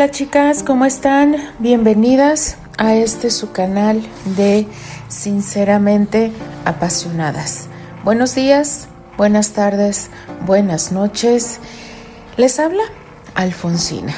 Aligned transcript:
Hola 0.00 0.12
chicas, 0.12 0.62
¿cómo 0.62 0.86
están? 0.86 1.36
Bienvenidas 1.58 2.56
a 2.78 2.94
este 2.94 3.30
su 3.30 3.52
canal 3.52 4.00
de 4.34 4.66
Sinceramente 5.08 6.32
Apasionadas. 6.64 7.68
Buenos 8.02 8.34
días, 8.34 8.88
buenas 9.18 9.50
tardes, 9.50 10.08
buenas 10.46 10.90
noches. 10.90 11.60
Les 12.38 12.58
habla 12.58 12.82
Alfonsina. 13.34 14.14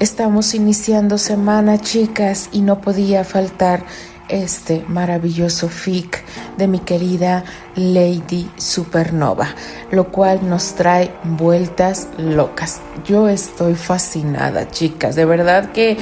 Estamos 0.00 0.52
iniciando 0.52 1.16
semana, 1.16 1.78
chicas, 1.78 2.50
y 2.52 2.60
no 2.60 2.82
podía 2.82 3.24
faltar 3.24 3.84
este 4.28 4.84
maravilloso 4.88 5.68
fic 5.68 6.22
de 6.56 6.68
mi 6.68 6.80
querida 6.80 7.44
Lady 7.76 8.50
Supernova, 8.56 9.48
lo 9.90 10.10
cual 10.10 10.48
nos 10.48 10.74
trae 10.74 11.12
vueltas 11.24 12.08
locas. 12.18 12.80
Yo 13.04 13.28
estoy 13.28 13.74
fascinada, 13.74 14.68
chicas, 14.70 15.14
de 15.16 15.24
verdad 15.24 15.72
que 15.72 15.96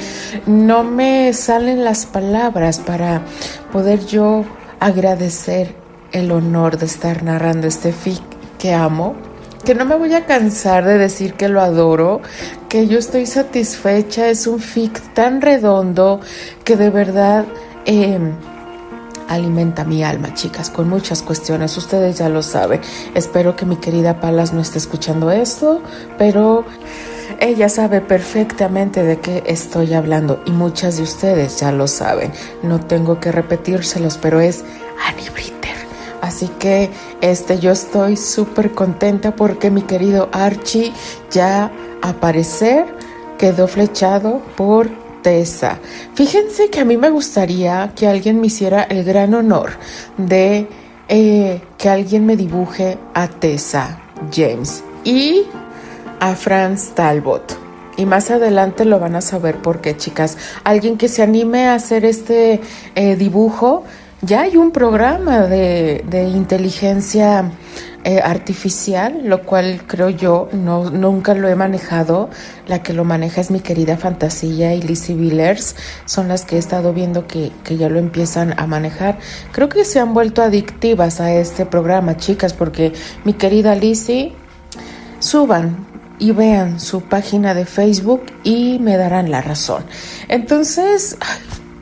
no 0.45 0.83
me 0.83 1.33
salen 1.33 1.83
las 1.83 2.05
palabras 2.05 2.79
para 2.79 3.21
poder 3.71 4.05
yo 4.05 4.45
agradecer 4.79 5.75
el 6.11 6.31
honor 6.31 6.77
de 6.77 6.85
estar 6.85 7.23
narrando 7.23 7.67
este 7.67 7.91
fic 7.91 8.21
que 8.57 8.73
amo 8.73 9.15
que 9.65 9.75
no 9.75 9.83
me 9.83 9.95
voy 9.95 10.13
a 10.13 10.25
cansar 10.25 10.85
de 10.85 10.99
decir 10.99 11.33
que 11.33 11.49
lo 11.49 11.59
adoro, 11.59 12.21
que 12.69 12.87
yo 12.87 12.99
estoy 12.99 13.25
satisfecha, 13.25 14.29
es 14.29 14.45
un 14.45 14.59
fic 14.59 15.01
tan 15.15 15.41
redondo 15.41 16.21
que 16.63 16.77
de 16.77 16.91
verdad 16.91 17.45
Em, 17.85 18.33
alimenta 19.27 19.83
mi 19.83 20.03
alma, 20.03 20.33
chicas, 20.33 20.69
con 20.69 20.89
muchas 20.89 21.21
cuestiones. 21.21 21.77
Ustedes 21.77 22.17
ya 22.17 22.29
lo 22.29 22.43
saben. 22.43 22.81
Espero 23.13 23.55
que 23.55 23.65
mi 23.65 23.77
querida 23.77 24.19
Palas 24.19 24.53
no 24.53 24.61
esté 24.61 24.77
escuchando 24.77 25.31
esto, 25.31 25.81
pero 26.17 26.65
ella 27.39 27.69
sabe 27.69 28.01
perfectamente 28.01 29.03
de 29.03 29.19
qué 29.19 29.43
estoy 29.45 29.93
hablando 29.93 30.41
y 30.45 30.51
muchas 30.51 30.97
de 30.97 31.03
ustedes 31.03 31.59
ya 31.59 31.71
lo 31.71 31.87
saben. 31.87 32.31
No 32.63 32.79
tengo 32.79 33.19
que 33.19 33.31
repetírselos, 33.31 34.17
pero 34.17 34.39
es 34.39 34.63
Annie 35.07 35.29
Britter. 35.29 35.75
Así 36.21 36.47
que 36.59 36.89
este, 37.21 37.59
yo 37.59 37.71
estoy 37.71 38.17
súper 38.17 38.71
contenta 38.71 39.35
porque 39.35 39.69
mi 39.69 39.83
querido 39.83 40.29
Archie 40.31 40.93
ya 41.29 41.71
aparecer 42.01 42.85
quedó 43.37 43.67
flechado 43.67 44.41
por 44.55 44.89
Fíjense 46.13 46.69
que 46.69 46.79
a 46.79 46.85
mí 46.85 46.97
me 46.97 47.09
gustaría 47.09 47.91
que 47.95 48.07
alguien 48.07 48.39
me 48.39 48.47
hiciera 48.47 48.83
el 48.83 49.03
gran 49.03 49.33
honor 49.33 49.71
de 50.17 50.67
eh, 51.07 51.61
que 51.77 51.89
alguien 51.89 52.25
me 52.25 52.35
dibuje 52.35 52.97
a 53.13 53.27
Tessa 53.27 53.99
James 54.31 54.83
y 55.03 55.43
a 56.19 56.35
Franz 56.35 56.91
Talbot. 56.95 57.57
Y 57.97 58.05
más 58.05 58.29
adelante 58.29 58.85
lo 58.85 58.99
van 58.99 59.15
a 59.15 59.21
saber 59.21 59.55
por 59.57 59.81
qué, 59.81 59.95
chicas. 59.97 60.37
Alguien 60.63 60.97
que 60.97 61.07
se 61.07 61.23
anime 61.23 61.67
a 61.67 61.75
hacer 61.75 62.05
este 62.05 62.59
eh, 62.95 63.15
dibujo. 63.15 63.83
Ya 64.21 64.41
hay 64.41 64.57
un 64.57 64.71
programa 64.71 65.41
de 65.41 66.29
inteligencia 66.33 67.51
eh, 68.07 68.21
artificial, 68.23 69.21
lo 69.23 69.41
cual 69.41 69.81
creo 69.87 70.11
yo 70.11 70.47
no, 70.53 70.91
nunca 70.91 71.33
lo 71.33 71.49
he 71.49 71.55
manejado. 71.55 72.29
La 72.67 72.83
que 72.83 72.93
lo 72.93 73.03
maneja 73.03 73.41
es 73.41 73.49
mi 73.49 73.61
querida 73.61 73.97
Fantasilla 73.97 74.75
y 74.75 74.81
Lizzie 74.83 75.15
Villers, 75.15 75.75
son 76.05 76.27
las 76.27 76.45
que 76.45 76.57
he 76.57 76.59
estado 76.59 76.93
viendo 76.93 77.25
que, 77.25 77.51
que 77.63 77.77
ya 77.77 77.89
lo 77.89 77.97
empiezan 77.97 78.53
a 78.59 78.67
manejar. 78.67 79.17
Creo 79.51 79.69
que 79.69 79.85
se 79.85 79.99
han 79.99 80.13
vuelto 80.13 80.43
adictivas 80.43 81.19
a 81.19 81.33
este 81.33 81.65
programa, 81.65 82.15
chicas, 82.15 82.53
porque 82.53 82.93
mi 83.23 83.33
querida 83.33 83.73
Lizzie, 83.73 84.33
suban, 85.17 85.87
y 86.19 86.31
vean 86.31 86.79
su 86.79 87.01
página 87.01 87.55
de 87.55 87.65
Facebook 87.65 88.23
y 88.43 88.77
me 88.77 88.97
darán 88.97 89.31
la 89.31 89.41
razón. 89.41 89.83
Entonces, 90.27 91.17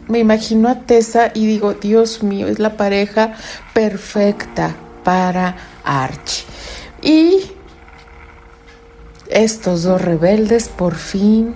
me 0.08 0.20
imagino 0.20 0.70
a 0.70 0.80
Tessa 0.80 1.32
y 1.34 1.46
digo, 1.48 1.74
Dios 1.74 2.24
mío, 2.24 2.48
es 2.48 2.60
la 2.60 2.78
pareja 2.78 3.34
perfecta 3.74 4.74
para 5.04 5.58
Y 7.02 7.52
estos 9.30 9.84
dos 9.84 10.02
rebeldes 10.02 10.70
por 10.70 10.96
fin, 10.96 11.56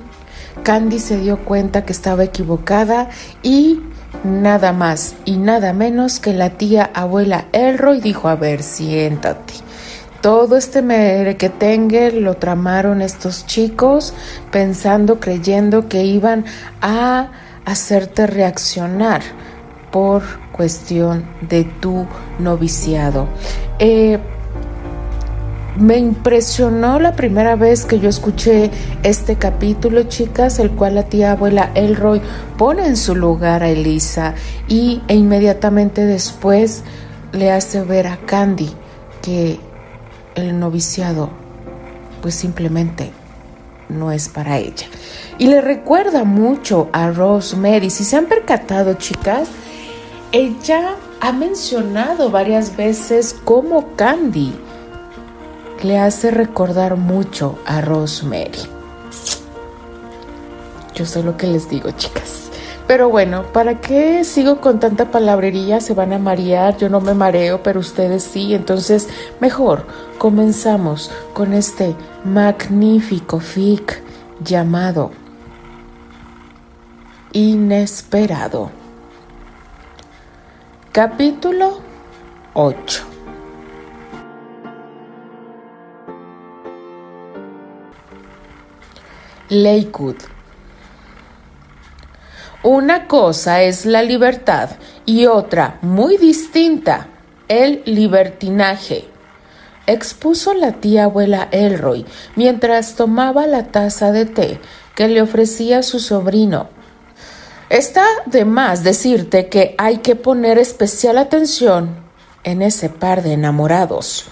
Candy 0.63 0.99
se 0.99 1.17
dio 1.19 1.37
cuenta 1.45 1.85
que 1.85 1.93
estaba 1.93 2.23
equivocada 2.23 3.09
y 3.43 3.81
nada 4.23 4.73
más 4.73 5.15
y 5.25 5.37
nada 5.37 5.73
menos 5.73 6.19
que 6.19 6.33
la 6.33 6.51
tía 6.51 6.89
abuela 6.93 7.45
Elroy 7.51 8.01
dijo, 8.01 8.27
a 8.27 8.35
ver, 8.35 8.63
siéntate. 8.63 9.53
Todo 10.21 10.57
este 10.57 10.81
merequetengue 10.81 12.11
lo 12.11 12.35
tramaron 12.35 13.01
estos 13.01 13.45
chicos 13.45 14.13
pensando, 14.51 15.19
creyendo 15.19 15.87
que 15.87 16.03
iban 16.03 16.45
a 16.81 17.31
hacerte 17.65 18.25
reaccionar 18.25 19.21
por 19.91 20.23
cuestión 20.51 21.25
de 21.41 21.63
tu 21.63 22.05
noviciado. 22.39 23.27
Eh, 23.79 24.19
me 25.79 25.97
impresionó 25.97 26.99
la 26.99 27.13
primera 27.13 27.55
vez 27.55 27.85
que 27.85 27.99
yo 27.99 28.09
escuché 28.09 28.71
este 29.03 29.35
capítulo, 29.35 30.03
chicas, 30.03 30.57
el 30.57 30.71
cual 30.71 30.95
la 30.95 31.03
tía 31.03 31.33
abuela 31.33 31.71
Elroy 31.75 32.19
pone 32.57 32.87
en 32.87 32.97
su 32.97 33.15
lugar 33.15 33.61
a 33.61 33.69
Elisa 33.69 34.33
y 34.67 35.03
e 35.07 35.15
inmediatamente 35.15 36.05
después 36.05 36.83
le 37.31 37.51
hace 37.51 37.83
ver 37.83 38.07
a 38.07 38.17
Candy 38.17 38.71
que 39.21 39.59
el 40.33 40.59
noviciado 40.59 41.29
pues 42.21 42.33
simplemente 42.33 43.11
no 43.89 44.11
es 44.11 44.29
para 44.29 44.57
ella. 44.57 44.87
Y 45.37 45.47
le 45.47 45.61
recuerda 45.61 46.23
mucho 46.23 46.89
a 46.91 47.11
Rosemary. 47.11 47.89
Si 47.89 48.03
se 48.03 48.17
han 48.17 48.25
percatado, 48.25 48.95
chicas, 48.95 49.47
ella 50.31 50.95
ha 51.21 51.31
mencionado 51.31 52.29
varias 52.29 52.75
veces 52.75 53.35
cómo 53.45 53.95
Candy 53.95 54.53
le 55.83 55.99
hace 55.99 56.31
recordar 56.31 56.97
mucho 56.97 57.57
a 57.65 57.81
Rosemary. 57.81 58.59
Yo 60.95 61.05
sé 61.05 61.23
lo 61.23 61.37
que 61.37 61.47
les 61.47 61.69
digo, 61.69 61.91
chicas. 61.91 62.49
Pero 62.87 63.09
bueno, 63.09 63.43
¿para 63.51 63.81
qué 63.81 64.23
sigo 64.23 64.61
con 64.61 64.79
tanta 64.79 65.11
palabrería? 65.11 65.81
Se 65.81 65.93
van 65.93 66.13
a 66.13 66.19
marear, 66.19 66.77
yo 66.77 66.89
no 66.89 67.01
me 67.01 67.13
mareo, 67.13 67.61
pero 67.61 67.81
ustedes 67.81 68.23
sí. 68.23 68.53
Entonces, 68.53 69.09
mejor 69.41 69.85
comenzamos 70.17 71.11
con 71.33 71.53
este 71.53 71.95
magnífico 72.23 73.39
fic 73.39 74.01
llamado 74.43 75.11
Inesperado. 77.33 78.86
Capítulo 80.97 81.79
8 82.55 83.03
Lakewood. 89.49 90.15
Una 92.63 93.05
cosa 93.05 93.61
es 93.61 93.85
la 93.85 94.01
libertad 94.01 94.71
y 95.05 95.27
otra, 95.27 95.77
muy 95.83 96.17
distinta, 96.17 97.09
el 97.47 97.83
libertinaje, 97.85 99.05
expuso 99.85 100.55
la 100.55 100.71
tía 100.71 101.03
abuela 101.03 101.47
Elroy 101.51 102.07
mientras 102.35 102.95
tomaba 102.95 103.45
la 103.45 103.67
taza 103.67 104.11
de 104.11 104.25
té 104.25 104.59
que 104.95 105.07
le 105.07 105.21
ofrecía 105.21 105.83
su 105.83 105.99
sobrino 105.99 106.75
Está 107.69 108.05
de 108.25 108.45
más 108.45 108.83
decirte 108.83 109.49
que 109.49 109.75
hay 109.77 109.97
que 109.97 110.15
poner 110.15 110.57
especial 110.57 111.17
atención 111.17 111.97
en 112.45 112.61
ese 112.61 112.87
par 112.87 113.23
de 113.23 113.33
enamorados, 113.33 114.27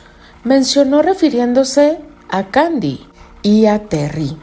mencionó 0.45 1.01
refiriéndose 1.01 1.99
a 2.29 2.45
Candy 2.45 3.05
y 3.41 3.65
a 3.65 3.89
Terry. 3.89 4.37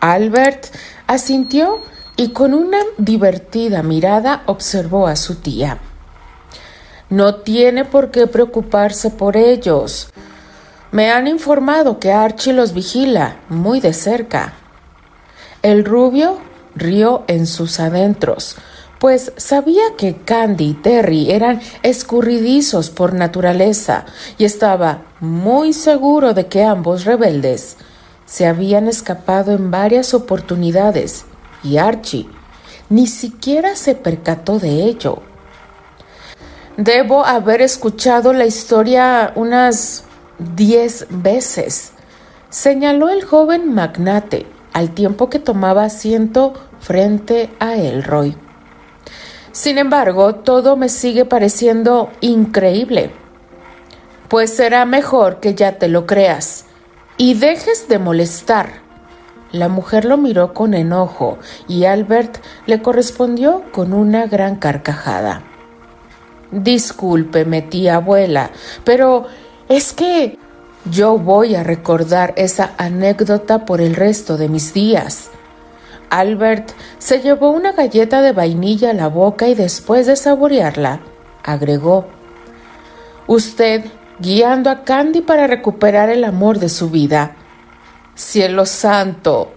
Albert 0.00 0.66
asintió 1.06 1.80
y 2.16 2.28
con 2.32 2.52
una 2.52 2.78
divertida 2.98 3.82
mirada 3.82 4.42
observó 4.44 5.06
a 5.06 5.16
su 5.16 5.36
tía. 5.36 5.78
No 7.08 7.36
tiene 7.36 7.86
por 7.86 8.10
qué 8.10 8.26
preocuparse 8.26 9.08
por 9.08 9.34
ellos. 9.34 10.10
Me 10.92 11.10
han 11.10 11.26
informado 11.26 12.00
que 12.00 12.12
Archie 12.12 12.52
los 12.52 12.74
vigila 12.74 13.36
muy 13.48 13.80
de 13.80 13.94
cerca. 13.94 14.52
El 15.62 15.86
rubio 15.86 16.38
rió 16.76 17.24
en 17.26 17.46
sus 17.46 17.80
adentros, 17.80 18.56
pues 18.98 19.32
sabía 19.36 19.82
que 19.98 20.16
Candy 20.16 20.70
y 20.70 20.74
Terry 20.74 21.30
eran 21.30 21.60
escurridizos 21.82 22.90
por 22.90 23.14
naturaleza 23.14 24.06
y 24.38 24.44
estaba 24.44 25.02
muy 25.20 25.72
seguro 25.72 26.34
de 26.34 26.46
que 26.46 26.62
ambos 26.62 27.04
rebeldes 27.04 27.76
se 28.24 28.46
habían 28.46 28.88
escapado 28.88 29.52
en 29.52 29.70
varias 29.70 30.14
oportunidades 30.14 31.24
y 31.62 31.76
Archie 31.76 32.28
ni 32.88 33.06
siquiera 33.06 33.76
se 33.76 33.94
percató 33.94 34.58
de 34.58 34.84
ello. 34.84 35.22
Debo 36.76 37.24
haber 37.24 37.62
escuchado 37.62 38.32
la 38.32 38.46
historia 38.46 39.32
unas 39.34 40.04
diez 40.38 41.06
veces, 41.10 41.92
señaló 42.50 43.08
el 43.08 43.24
joven 43.24 43.74
magnate 43.74 44.55
al 44.76 44.90
tiempo 44.90 45.30
que 45.30 45.38
tomaba 45.38 45.84
asiento 45.84 46.52
frente 46.80 47.48
a 47.60 47.76
Elroy. 47.76 48.36
Sin 49.50 49.78
embargo, 49.78 50.34
todo 50.34 50.76
me 50.76 50.90
sigue 50.90 51.24
pareciendo 51.24 52.10
increíble. 52.20 53.10
Pues 54.28 54.54
será 54.54 54.84
mejor 54.84 55.40
que 55.40 55.54
ya 55.54 55.78
te 55.78 55.88
lo 55.88 56.04
creas 56.04 56.66
y 57.16 57.32
dejes 57.32 57.88
de 57.88 57.98
molestar. 57.98 58.82
La 59.50 59.68
mujer 59.68 60.04
lo 60.04 60.18
miró 60.18 60.52
con 60.52 60.74
enojo 60.74 61.38
y 61.66 61.86
Albert 61.86 62.36
le 62.66 62.82
correspondió 62.82 63.62
con 63.72 63.94
una 63.94 64.26
gran 64.26 64.56
carcajada. 64.56 65.40
Discúlpeme, 66.50 67.62
tía 67.62 67.96
abuela, 67.96 68.50
pero 68.84 69.24
es 69.70 69.94
que 69.94 70.38
yo 70.90 71.18
voy 71.18 71.54
a 71.54 71.62
recordar 71.62 72.32
esa 72.36 72.72
anécdota 72.78 73.64
por 73.64 73.80
el 73.80 73.94
resto 73.94 74.36
de 74.36 74.48
mis 74.48 74.72
días. 74.72 75.30
Albert 76.10 76.70
se 76.98 77.20
llevó 77.20 77.50
una 77.50 77.72
galleta 77.72 78.22
de 78.22 78.32
vainilla 78.32 78.90
a 78.90 78.94
la 78.94 79.08
boca 79.08 79.48
y 79.48 79.54
después 79.54 80.06
de 80.06 80.16
saborearla, 80.16 81.00
agregó, 81.42 82.06
Usted 83.26 83.84
guiando 84.20 84.70
a 84.70 84.84
Candy 84.84 85.20
para 85.20 85.48
recuperar 85.48 86.10
el 86.10 86.22
amor 86.24 86.60
de 86.60 86.68
su 86.68 86.90
vida. 86.90 87.34
Cielo 88.14 88.64
santo. 88.66 89.52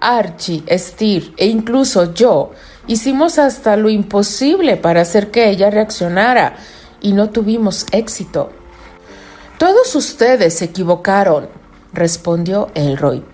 Archie, 0.00 0.64
Steve 0.76 1.32
e 1.36 1.46
incluso 1.46 2.12
yo 2.12 2.50
hicimos 2.86 3.38
hasta 3.38 3.76
lo 3.76 3.88
imposible 3.88 4.76
para 4.76 5.02
hacer 5.02 5.30
que 5.30 5.48
ella 5.48 5.70
reaccionara 5.70 6.56
y 7.00 7.12
no 7.12 7.30
tuvimos 7.30 7.86
éxito. 7.92 8.50
Todos 9.58 9.94
ustedes 9.94 10.54
se 10.58 10.66
equivocaron, 10.66 11.48
respondió 11.92 12.68
Elroy. 12.74 13.24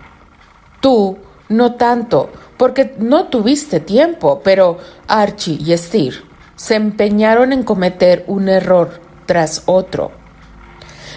Tú, 0.79 1.17
no 1.49 1.75
tanto, 1.75 2.29
porque 2.57 2.95
no 2.99 3.27
tuviste 3.27 3.79
tiempo, 3.79 4.41
pero 4.43 4.77
Archie 5.07 5.57
y 5.59 5.75
Steve 5.77 6.17
se 6.55 6.75
empeñaron 6.75 7.53
en 7.53 7.63
cometer 7.63 8.23
un 8.27 8.47
error 8.47 9.01
tras 9.25 9.63
otro. 9.65 10.11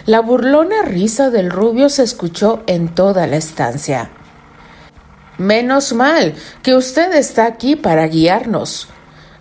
La 0.07 0.21
burlona 0.21 0.83
risa 0.83 1.31
del 1.31 1.51
rubio 1.51 1.89
se 1.89 2.03
escuchó 2.03 2.63
en 2.67 2.89
toda 2.89 3.27
la 3.27 3.37
estancia. 3.37 4.11
Menos 5.37 5.93
mal 5.93 6.35
que 6.63 6.75
usted 6.75 7.15
está 7.15 7.47
aquí 7.47 7.77
para 7.77 8.07
guiarnos, 8.07 8.89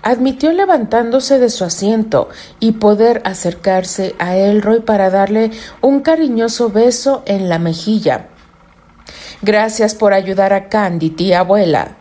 admitió 0.03 0.51
levantándose 0.51 1.39
de 1.39 1.50
su 1.50 1.63
asiento 1.63 2.29
y 2.59 2.73
poder 2.73 3.21
acercarse 3.25 4.15
a 4.19 4.35
Elroy 4.35 4.81
para 4.81 5.09
darle 5.09 5.51
un 5.81 6.01
cariñoso 6.01 6.69
beso 6.69 7.23
en 7.25 7.50
la 7.50 7.57
mejilla. 7.57 8.27
Gracias 9.41 9.95
por 9.95 10.13
ayudar 10.13 10.53
a 10.53 10.69
Candy, 10.69 11.09
tía 11.09 11.39
abuela. 11.39 11.95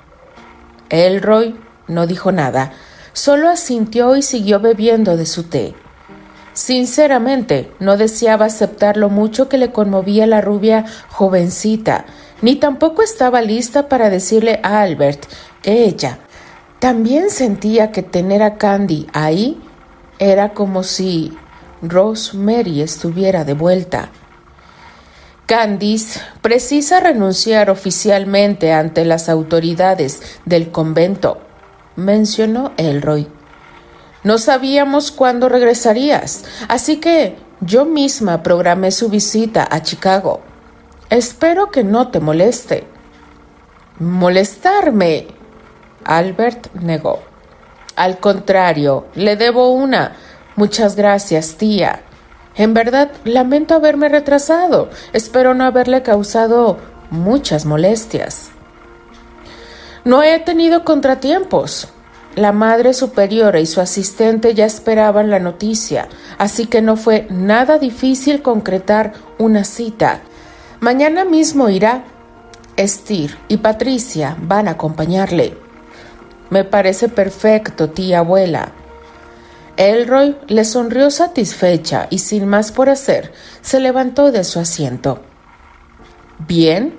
Elroy 0.91 1.57
no 1.89 2.07
dijo 2.07 2.33
nada, 2.33 2.73
solo 3.13 3.49
asintió 3.49 4.17
y 4.17 4.23
siguió 4.23 4.61
bebiendo 4.61 5.17
de 5.17 5.27
su 5.27 5.45
té. 5.45 5.75
Sinceramente, 6.55 7.73
no 7.79 7.97
deseaba 7.97 8.47
aceptar 8.47 8.97
lo 8.97 9.09
mucho 9.09 9.49
que 9.49 9.59
le 9.59 9.73
conmovía 9.73 10.27
la 10.27 10.41
rubia 10.41 10.85
jovencita, 11.09 12.05
ni 12.43 12.57
tampoco 12.57 13.03
estaba 13.03 13.41
lista 13.41 13.89
para 13.89 14.11
decirle 14.11 14.61
a 14.63 14.83
Albert 14.83 15.25
que 15.63 15.85
ella 15.85 16.19
también 16.83 17.31
sentía 17.31 17.93
que 17.93 18.03
tener 18.03 18.43
a 18.43 18.57
Candy 18.57 19.07
ahí 19.13 19.63
era 20.19 20.53
como 20.53 20.83
si 20.83 21.33
Rosemary 21.81 22.83
estuviera 22.83 23.45
de 23.45 23.55
vuelta. 23.55 24.11
Candice 25.47 26.19
precisa 26.41 26.99
renunciar 26.99 27.71
oficialmente 27.71 28.73
ante 28.73 29.05
las 29.05 29.29
autoridades 29.29 30.23
del 30.45 30.73
convento, 30.73 31.39
mencionó 31.95 32.73
Elroy. 32.77 33.29
No 34.25 34.39
sabíamos 34.39 35.13
cuándo 35.13 35.49
regresarías, 35.49 36.43
así 36.67 36.97
que 36.97 37.37
yo 37.61 37.85
misma 37.85 38.43
programé 38.43 38.91
su 38.91 39.09
visita 39.09 39.69
a 39.71 39.83
Chicago. 39.83 40.41
Espero 41.11 41.71
que 41.71 41.85
no 41.85 42.09
te 42.09 42.19
moleste. 42.19 42.89
Molestarme. 44.01 45.42
Albert 46.05 46.73
negó. 46.75 47.23
Al 47.97 48.19
contrario, 48.19 49.07
le 49.15 49.37
debo 49.37 49.71
una. 49.71 50.17
Muchas 50.57 50.97
gracias, 50.97 51.57
tía. 51.57 52.03
En 52.55 52.75
verdad, 52.75 53.11
lamento 53.25 53.75
haberme 53.75 54.09
retrasado. 54.09 54.91
Espero 55.13 55.55
no 55.55 55.65
haberle 55.65 56.03
causado 56.03 56.79
muchas 57.11 57.65
molestias. 57.65 58.51
No 60.05 60.23
he 60.23 60.39
tenido 60.41 60.85
contratiempos. 60.85 61.89
La 62.35 62.53
Madre 62.53 62.95
Superiora 62.95 63.61
y 63.61 63.67
su 63.67 63.81
asistente 63.81 64.55
ya 64.55 64.65
esperaban 64.65 65.29
la 65.29 65.39
noticia, 65.39 66.09
así 66.39 66.65
que 66.65 66.81
no 66.81 66.97
fue 66.97 67.27
nada 67.29 67.79
difícil 67.79 68.41
concretar 68.41 69.13
una 69.39 69.65
cita. 69.65 70.23
Mañana 70.81 71.25
mismo 71.27 71.69
irá. 71.69 72.05
Estir 72.77 73.37
y 73.49 73.59
Patricia 73.59 74.35
van 74.41 74.67
a 74.67 74.73
acompañarle. 74.73 75.62
Me 76.53 76.65
parece 76.65 77.09
perfecto, 77.09 77.89
tía 77.89 78.19
abuela. 78.19 78.73
Elroy 79.79 80.37
le 80.49 80.67
sonrió 80.67 81.11
satisfecha 81.11 82.09
y 82.11 82.19
sin 82.19 82.47
más 82.47 82.73
por 82.73 82.91
hacer, 82.91 83.33
se 83.63 83.81
levantó 83.81 84.31
de 84.31 84.45
su 84.45 84.59
asiento. 84.59 85.23
Bien, 86.41 86.99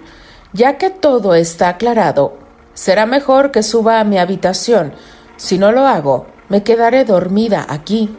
ya 0.54 0.80
que 0.80 0.90
todo 0.90 1.36
está 1.36 1.70
aclarado, 1.70 2.40
será 2.74 3.06
mejor 3.06 3.52
que 3.52 3.62
suba 3.62 4.00
a 4.00 4.04
mi 4.04 4.18
habitación. 4.18 4.94
Si 5.38 5.60
no 5.60 5.72
lo 5.72 5.86
hago, 5.86 6.26
me 6.50 6.64
quedaré 6.64 7.06
dormida 7.06 7.64
aquí. 7.70 8.10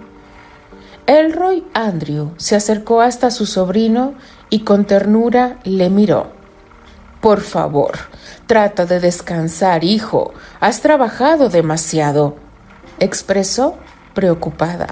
Elroy 1.09 1.65
Andrew 1.75 2.31
se 2.37 2.55
acercó 2.55 3.01
hasta 3.01 3.33
su 3.33 3.47
sobrino 3.47 4.15
y 4.51 4.61
con 4.61 4.85
ternura 4.85 5.59
le 5.65 5.91
miró. 5.91 6.29
Por 7.21 7.41
favor, 7.41 7.95
trata 8.47 8.87
de 8.87 9.01
descansar, 9.01 9.85
hijo. 9.85 10.33
Has 10.61 10.81
trabajado 10.81 11.49
demasiado, 11.49 12.37
expresó 12.99 13.77
preocupada. 14.15 14.89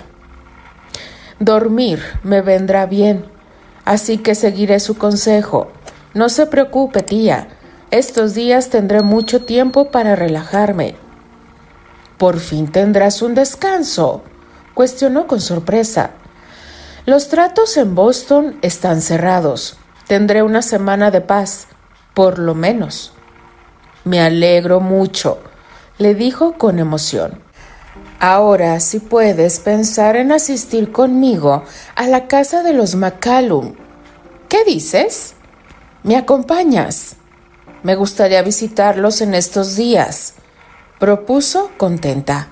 Dormir 1.39 2.03
me 2.23 2.41
vendrá 2.41 2.87
bien, 2.87 3.25
así 3.85 4.19
que 4.19 4.35
seguiré 4.35 4.81
su 4.81 4.97
consejo. 4.97 5.71
No 6.15 6.29
se 6.29 6.47
preocupe, 6.47 7.03
tía. 7.03 7.49
Estos 7.91 8.35
días 8.35 8.71
tendré 8.71 9.03
mucho 9.03 9.45
tiempo 9.45 9.91
para 9.91 10.17
relajarme. 10.17 10.97
¿Por 12.19 12.39
fin 12.39 12.71
tendrás 12.71 13.23
un 13.23 13.35
descanso? 13.35 14.23
cuestionó 14.75 15.27
con 15.27 15.41
sorpresa. 15.41 16.11
Los 17.05 17.29
tratos 17.29 17.77
en 17.77 17.95
Boston 17.95 18.57
están 18.63 19.01
cerrados. 19.01 19.77
Tendré 20.07 20.43
una 20.43 20.63
semana 20.63 21.11
de 21.11 21.21
paz, 21.21 21.67
por 22.15 22.39
lo 22.39 22.55
menos. 22.55 23.13
Me 24.05 24.21
alegro 24.21 24.81
mucho, 24.81 25.39
le 25.99 26.15
dijo 26.15 26.55
con 26.55 26.79
emoción. 26.79 27.41
Ahora, 28.19 28.81
si 28.81 28.99
puedes 29.01 29.61
pensar 29.61 30.17
en 30.17 30.33
asistir 30.33 30.93
conmigo 30.93 31.65
a 31.95 32.07
la 32.07 32.27
casa 32.29 32.63
de 32.63 32.73
los 32.73 32.95
McCallum. 32.95 33.75
¿Qué 34.49 34.65
dices? 34.65 35.35
¿Me 36.03 36.17
acompañas? 36.17 37.17
Me 37.83 37.95
gustaría 37.97 38.43
visitarlos 38.43 39.21
en 39.21 39.35
estos 39.35 39.77
días, 39.77 40.35
propuso 40.99 41.71
contenta. 41.77 42.49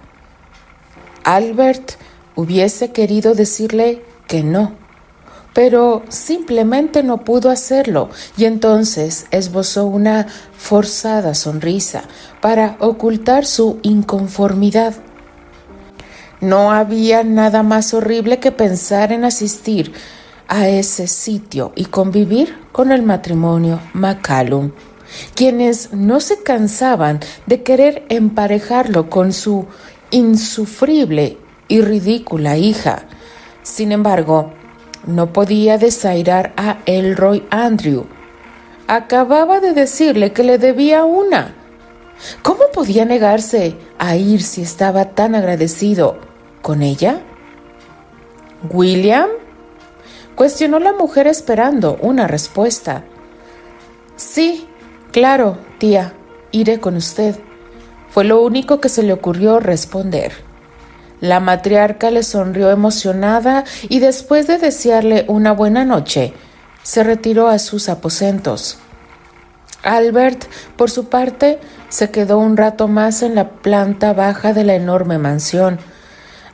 Albert 1.25 1.92
hubiese 2.35 2.90
querido 2.90 3.35
decirle 3.35 4.02
que 4.26 4.42
no, 4.42 4.76
pero 5.54 6.02
simplemente 6.09 7.02
no 7.02 7.19
pudo 7.19 7.50
hacerlo 7.50 8.11
y 8.37 8.45
entonces 8.45 9.26
esbozó 9.30 9.87
una 9.87 10.26
forzada 10.57 11.35
sonrisa 11.35 12.02
para 12.40 12.76
ocultar 12.80 13.47
su 13.47 13.78
inconformidad. 13.83 14.95
No 16.40 16.73
había 16.73 17.23
nada 17.23 17.62
más 17.62 17.92
horrible 17.92 18.38
que 18.38 18.52
pensar 18.52 19.12
en 19.12 19.25
asistir 19.25 19.92
a 20.49 20.69
ese 20.69 21.07
sitio 21.07 21.73
y 21.76 21.85
convivir 21.85 22.57
con 22.73 22.92
el 22.92 23.02
matrimonio 23.02 23.80
McCallum, 23.92 24.73
quienes 25.35 25.92
no 25.92 26.21
se 26.21 26.42
cansaban 26.42 27.21
de 27.47 27.62
querer 27.62 28.04
emparejarlo 28.09 29.11
con 29.11 29.33
su 29.33 29.66
insufrible 30.11 31.38
y 31.69 31.83
ridícula 31.83 32.57
hija. 32.57 33.04
Sin 33.62 33.92
embargo, 33.92 34.52
no 35.07 35.33
podía 35.33 35.78
desairar 35.78 36.52
a 36.57 36.78
Elroy 36.87 37.47
Andrew. 37.50 38.07
Acababa 38.87 39.61
de 39.61 39.73
decirle 39.73 40.33
que 40.33 40.42
le 40.42 40.59
debía 40.59 41.04
una. 41.04 41.54
¿Cómo 42.42 42.64
podía 42.73 43.04
negarse 43.04 43.76
a 43.99 44.16
ir 44.16 44.42
si 44.42 44.62
estaba 44.62 45.07
tan 45.07 45.35
agradecido? 45.35 46.19
con 46.62 46.83
ella? 46.83 47.21
¿William? 48.69 49.30
cuestionó 50.35 50.78
la 50.78 50.92
mujer 50.92 51.26
esperando 51.26 51.97
una 52.02 52.26
respuesta. 52.26 53.04
Sí, 54.16 54.69
Claro, 55.12 55.59
tía, 55.78 56.12
iré 56.52 56.78
con 56.78 56.95
usted. 56.95 57.35
Fue 58.11 58.23
lo 58.23 58.42
único 58.42 58.80
que 58.80 58.88
se 58.88 59.02
le 59.02 59.12
ocurrió 59.12 59.59
responder. 59.59 60.33
La 61.21 61.39
matriarca 61.39 62.11
le 62.11 62.23
sonrió 62.23 62.71
emocionada 62.71 63.65
y 63.89 63.99
después 63.99 64.47
de 64.47 64.59
desearle 64.59 65.25
una 65.29 65.53
buena 65.53 65.85
noche, 65.85 66.33
se 66.83 67.05
retiró 67.05 67.49
a 67.49 67.59
sus 67.59 67.89
aposentos. 67.91 68.79
Albert, 69.83 70.45
por 70.77 70.91
su 70.91 71.09
parte, 71.09 71.59
se 71.89 72.11
quedó 72.11 72.39
un 72.39 72.57
rato 72.57 72.89
más 72.89 73.23
en 73.23 73.35
la 73.35 73.50
planta 73.50 74.12
baja 74.12 74.53
de 74.53 74.65
la 74.65 74.75
enorme 74.75 75.19
mansión. 75.19 75.79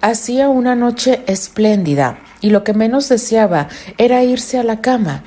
Hacía 0.01 0.49
una 0.49 0.75
noche 0.75 1.23
espléndida 1.27 2.19
y 2.41 2.51
lo 2.51 2.65
que 2.65 2.75
menos 2.75 3.09
deseaba 3.09 3.69
era 3.99 4.23
irse 4.23 4.59
a 4.59 4.65
la 4.65 4.81
cama. 4.81 5.23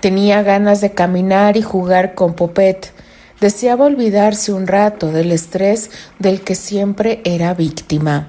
Tenía 0.00 0.42
ganas 0.42 0.80
de 0.80 0.92
caminar 0.92 1.56
y 1.56 1.62
jugar 1.62 2.14
con 2.14 2.34
Popet. 2.34 2.92
Deseaba 3.40 3.86
olvidarse 3.86 4.52
un 4.52 4.66
rato 4.66 5.12
del 5.12 5.32
estrés 5.32 5.90
del 6.18 6.42
que 6.42 6.54
siempre 6.54 7.20
era 7.24 7.54
víctima. 7.54 8.28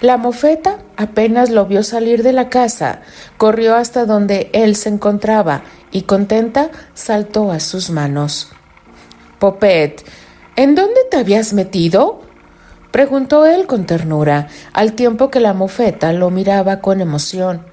La 0.00 0.16
mofeta 0.16 0.78
apenas 0.96 1.50
lo 1.50 1.66
vio 1.66 1.82
salir 1.82 2.22
de 2.22 2.32
la 2.32 2.48
casa, 2.48 3.02
corrió 3.36 3.76
hasta 3.76 4.06
donde 4.06 4.50
él 4.52 4.76
se 4.76 4.88
encontraba 4.88 5.62
y 5.90 6.02
contenta 6.02 6.70
saltó 6.94 7.50
a 7.50 7.60
sus 7.60 7.90
manos. 7.90 8.50
Popet, 9.38 10.04
¿en 10.56 10.74
dónde 10.74 11.00
te 11.10 11.16
habías 11.16 11.52
metido? 11.52 12.22
preguntó 12.90 13.46
él 13.46 13.66
con 13.66 13.86
ternura, 13.86 14.48
al 14.72 14.94
tiempo 14.94 15.30
que 15.30 15.40
la 15.40 15.54
mofeta 15.54 16.12
lo 16.12 16.30
miraba 16.30 16.80
con 16.80 17.00
emoción. 17.00 17.64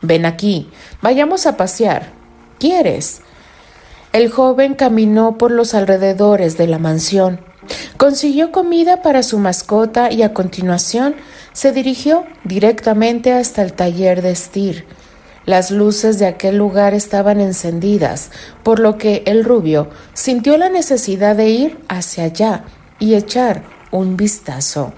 Ven 0.00 0.24
aquí, 0.26 0.70
vayamos 1.00 1.46
a 1.46 1.56
pasear. 1.56 2.10
¿Quieres? 2.58 3.20
El 4.12 4.30
joven 4.30 4.74
caminó 4.74 5.38
por 5.38 5.50
los 5.50 5.74
alrededores 5.74 6.58
de 6.58 6.66
la 6.66 6.78
mansión. 6.78 7.40
Consiguió 7.96 8.50
comida 8.50 9.02
para 9.02 9.22
su 9.22 9.38
mascota 9.38 10.10
y 10.10 10.22
a 10.22 10.34
continuación 10.34 11.14
se 11.52 11.72
dirigió 11.72 12.26
directamente 12.44 13.32
hasta 13.32 13.62
el 13.62 13.72
taller 13.72 14.22
de 14.22 14.34
Stir. 14.34 14.86
Las 15.44 15.70
luces 15.70 16.18
de 16.18 16.26
aquel 16.26 16.56
lugar 16.56 16.94
estaban 16.94 17.40
encendidas, 17.40 18.30
por 18.62 18.78
lo 18.78 18.96
que 18.96 19.22
el 19.26 19.44
rubio 19.44 19.90
sintió 20.12 20.56
la 20.56 20.68
necesidad 20.68 21.34
de 21.36 21.48
ir 21.48 21.80
hacia 21.88 22.24
allá 22.24 22.64
y 22.98 23.14
echar 23.14 23.64
un 23.90 24.16
vistazo. 24.16 24.92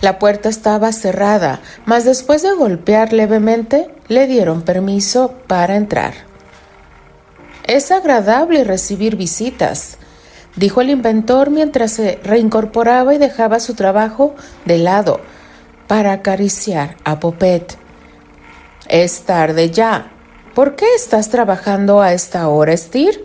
La 0.00 0.18
puerta 0.18 0.48
estaba 0.48 0.92
cerrada, 0.92 1.60
mas 1.86 2.04
después 2.04 2.42
de 2.42 2.52
golpear 2.52 3.12
levemente 3.12 3.90
le 4.08 4.26
dieron 4.26 4.62
permiso 4.62 5.34
para 5.46 5.76
entrar. 5.76 6.14
Es 7.66 7.90
agradable 7.90 8.62
recibir 8.62 9.16
visitas, 9.16 9.98
dijo 10.56 10.80
el 10.80 10.90
inventor 10.90 11.50
mientras 11.50 11.92
se 11.92 12.18
reincorporaba 12.22 13.14
y 13.14 13.18
dejaba 13.18 13.60
su 13.60 13.74
trabajo 13.74 14.34
de 14.64 14.78
lado 14.78 15.20
para 15.86 16.12
acariciar 16.12 16.96
a 17.04 17.20
Popet. 17.20 17.76
Es 18.88 19.22
tarde 19.22 19.70
ya. 19.70 20.12
¿Por 20.54 20.76
qué 20.76 20.86
estás 20.94 21.30
trabajando 21.30 22.00
a 22.00 22.12
esta 22.12 22.48
hora, 22.48 22.76
Stir? 22.76 23.24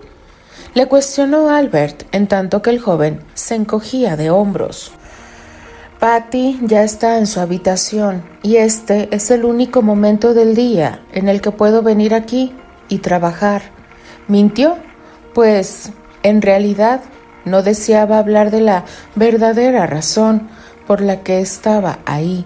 Le 0.74 0.88
cuestionó 0.88 1.50
Albert 1.50 2.03
en 2.12 2.27
tanto 2.27 2.62
que 2.62 2.69
el 2.69 2.79
joven 2.79 3.21
se 3.33 3.55
encogía 3.55 4.15
de 4.15 4.29
hombros. 4.29 4.91
Patty 6.00 6.59
ya 6.62 6.83
está 6.83 7.17
en 7.17 7.27
su 7.27 7.41
habitación 7.41 8.24
y 8.41 8.55
este 8.55 9.13
es 9.13 9.31
el 9.31 9.43
único 9.43 9.81
momento 9.81 10.33
del 10.33 10.55
día 10.55 11.01
en 11.12 11.27
el 11.27 11.41
que 11.41 11.51
puedo 11.51 11.81
venir 11.81 12.13
aquí 12.13 12.53
y 12.88 13.00
trabajar. 13.00 13.63
Mintió, 14.27 14.77
pues 15.33 15.91
en 16.24 16.41
realidad 16.41 17.01
no 17.50 17.63
deseaba 17.63 18.20
hablar 18.20 18.51
de 18.51 18.62
la 18.62 18.86
verdadera 19.15 19.86
razón 19.88 20.50
por 20.88 21.01
la 21.01 21.22
que 21.24 21.39
estaba 21.39 22.00
ahí. 22.06 22.46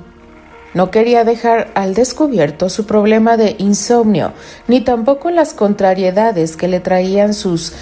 No 0.73 0.89
quería 0.89 1.23
dejar 1.23 1.71
al 1.75 1.93
descubierto 1.93 2.69
su 2.69 2.85
problema 2.85 3.37
de 3.37 3.55
insomnio, 3.59 4.33
ni 4.67 4.81
tampoco 4.81 5.29
las 5.29 5.53
contrariedades 5.53 6.57
que 6.57 6.67
le 6.67 6.79
traían 6.79 7.33
sus 7.33 7.73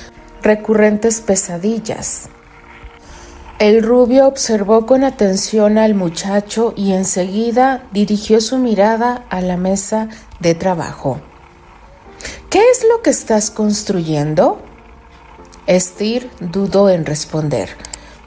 recurrentes 0.41 1.21
pesadillas. 1.21 2.29
El 3.59 3.83
rubio 3.83 4.27
observó 4.27 4.85
con 4.85 5.03
atención 5.03 5.77
al 5.77 5.93
muchacho 5.93 6.73
y 6.75 6.93
enseguida 6.93 7.83
dirigió 7.91 8.41
su 8.41 8.57
mirada 8.57 9.23
a 9.29 9.39
la 9.39 9.55
mesa 9.55 10.09
de 10.39 10.55
trabajo. 10.55 11.21
¿Qué 12.49 12.59
es 12.71 12.83
lo 12.89 13.01
que 13.01 13.11
estás 13.11 13.51
construyendo? 13.51 14.59
Estir 15.67 16.29
dudó 16.39 16.89
en 16.89 17.05
responder, 17.05 17.69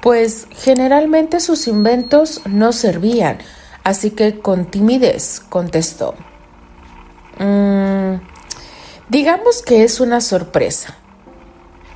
pues 0.01 0.47
generalmente 0.51 1.41
sus 1.41 1.67
inventos 1.67 2.43
no 2.47 2.73
servían, 2.73 3.39
así 3.83 4.11
que 4.11 4.41
con 4.41 4.67
timidez 4.67 5.41
contestó. 5.49 6.15
Mm, 7.39 8.21
digamos 9.09 9.63
que 9.63 9.85
es 9.85 10.01
una 10.01 10.21
sorpresa. 10.21 10.97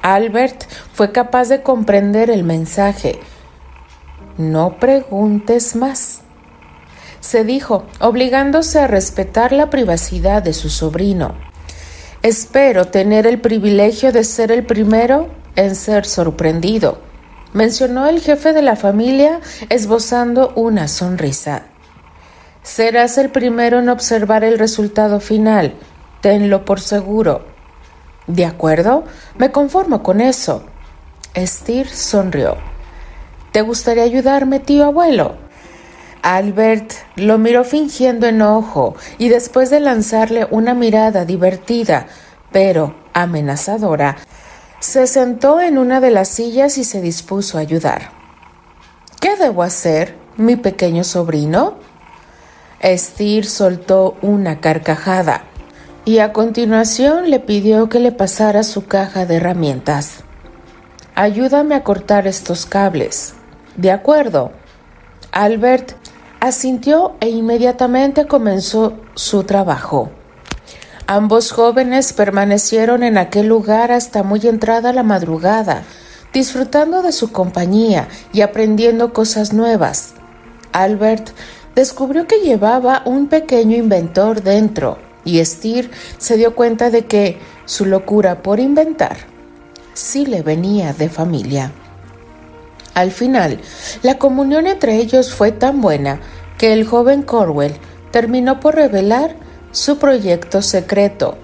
Albert 0.02 0.64
fue 0.92 1.12
capaz 1.12 1.48
de 1.48 1.62
comprender 1.62 2.30
el 2.30 2.44
mensaje. 2.44 3.20
No 4.36 4.78
preguntes 4.78 5.76
más, 5.76 6.22
se 7.20 7.44
dijo, 7.44 7.84
obligándose 8.00 8.78
a 8.80 8.86
respetar 8.86 9.52
la 9.52 9.70
privacidad 9.70 10.42
de 10.42 10.52
su 10.52 10.70
sobrino. 10.70 11.34
Espero 12.22 12.86
tener 12.86 13.28
el 13.28 13.40
privilegio 13.40 14.10
de 14.10 14.24
ser 14.24 14.50
el 14.50 14.66
primero 14.66 15.28
en 15.54 15.76
ser 15.76 16.04
sorprendido, 16.04 16.98
mencionó 17.52 18.08
el 18.08 18.20
jefe 18.20 18.52
de 18.52 18.60
la 18.60 18.74
familia 18.74 19.40
esbozando 19.68 20.52
una 20.56 20.88
sonrisa. 20.88 21.66
Serás 22.64 23.18
el 23.18 23.30
primero 23.30 23.78
en 23.78 23.88
observar 23.88 24.42
el 24.42 24.58
resultado 24.58 25.20
final, 25.20 25.74
tenlo 26.20 26.64
por 26.64 26.80
seguro. 26.80 27.46
De 28.26 28.44
acuerdo, 28.44 29.04
me 29.36 29.52
conformo 29.52 30.02
con 30.02 30.20
eso. 30.20 30.64
Estir 31.34 31.88
sonrió. 31.88 32.56
¿Te 33.52 33.62
gustaría 33.62 34.02
ayudarme, 34.02 34.58
tío 34.58 34.84
abuelo? 34.84 35.47
Albert 36.22 36.92
lo 37.16 37.38
miró 37.38 37.64
fingiendo 37.64 38.26
enojo 38.26 38.96
y 39.18 39.28
después 39.28 39.70
de 39.70 39.80
lanzarle 39.80 40.46
una 40.50 40.74
mirada 40.74 41.24
divertida, 41.24 42.06
pero 42.52 42.94
amenazadora, 43.12 44.16
se 44.80 45.06
sentó 45.06 45.60
en 45.60 45.78
una 45.78 46.00
de 46.00 46.10
las 46.10 46.28
sillas 46.28 46.78
y 46.78 46.84
se 46.84 47.00
dispuso 47.00 47.58
a 47.58 47.62
ayudar. 47.62 48.10
¿Qué 49.20 49.36
debo 49.36 49.62
hacer, 49.62 50.14
mi 50.36 50.56
pequeño 50.56 51.02
sobrino? 51.02 51.76
Estir 52.80 53.44
soltó 53.46 54.16
una 54.22 54.60
carcajada 54.60 55.42
y 56.04 56.20
a 56.20 56.32
continuación 56.32 57.28
le 57.28 57.40
pidió 57.40 57.88
que 57.88 57.98
le 57.98 58.12
pasara 58.12 58.62
su 58.62 58.86
caja 58.86 59.26
de 59.26 59.36
herramientas. 59.36 60.20
Ayúdame 61.16 61.74
a 61.74 61.82
cortar 61.82 62.28
estos 62.28 62.64
cables. 62.64 63.34
De 63.76 63.90
acuerdo. 63.90 64.52
Albert 65.32 65.92
asintió 66.40 67.16
e 67.20 67.28
inmediatamente 67.28 68.26
comenzó 68.26 68.94
su 69.14 69.44
trabajo. 69.44 70.10
Ambos 71.06 71.52
jóvenes 71.52 72.12
permanecieron 72.12 73.02
en 73.02 73.18
aquel 73.18 73.48
lugar 73.48 73.92
hasta 73.92 74.22
muy 74.22 74.40
entrada 74.46 74.92
la 74.92 75.02
madrugada, 75.02 75.82
disfrutando 76.32 77.02
de 77.02 77.12
su 77.12 77.32
compañía 77.32 78.08
y 78.32 78.42
aprendiendo 78.42 79.12
cosas 79.12 79.52
nuevas. 79.52 80.14
Albert 80.72 81.30
descubrió 81.74 82.26
que 82.26 82.40
llevaba 82.40 83.02
un 83.06 83.28
pequeño 83.28 83.76
inventor 83.76 84.42
dentro 84.42 84.98
y 85.24 85.44
Steer 85.44 85.90
se 86.18 86.36
dio 86.36 86.54
cuenta 86.54 86.90
de 86.90 87.06
que 87.06 87.38
su 87.64 87.86
locura 87.86 88.42
por 88.42 88.60
inventar 88.60 89.16
sí 89.94 90.26
le 90.26 90.42
venía 90.42 90.92
de 90.92 91.08
familia. 91.08 91.72
Al 92.98 93.12
final, 93.12 93.60
la 94.02 94.18
comunión 94.18 94.66
entre 94.66 94.96
ellos 94.96 95.32
fue 95.32 95.52
tan 95.52 95.80
buena 95.80 96.18
que 96.58 96.72
el 96.72 96.84
joven 96.84 97.22
Corwell 97.22 97.76
terminó 98.10 98.58
por 98.58 98.74
revelar 98.74 99.36
su 99.70 99.98
proyecto 99.98 100.62
secreto, 100.62 101.38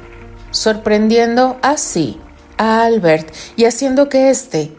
sorprendiendo 0.51 1.57
así 1.63 2.19
a 2.59 2.83
Albert 2.83 3.33
y 3.55 3.67
haciendo 3.67 4.09
que 4.09 4.31
éste 4.31 4.77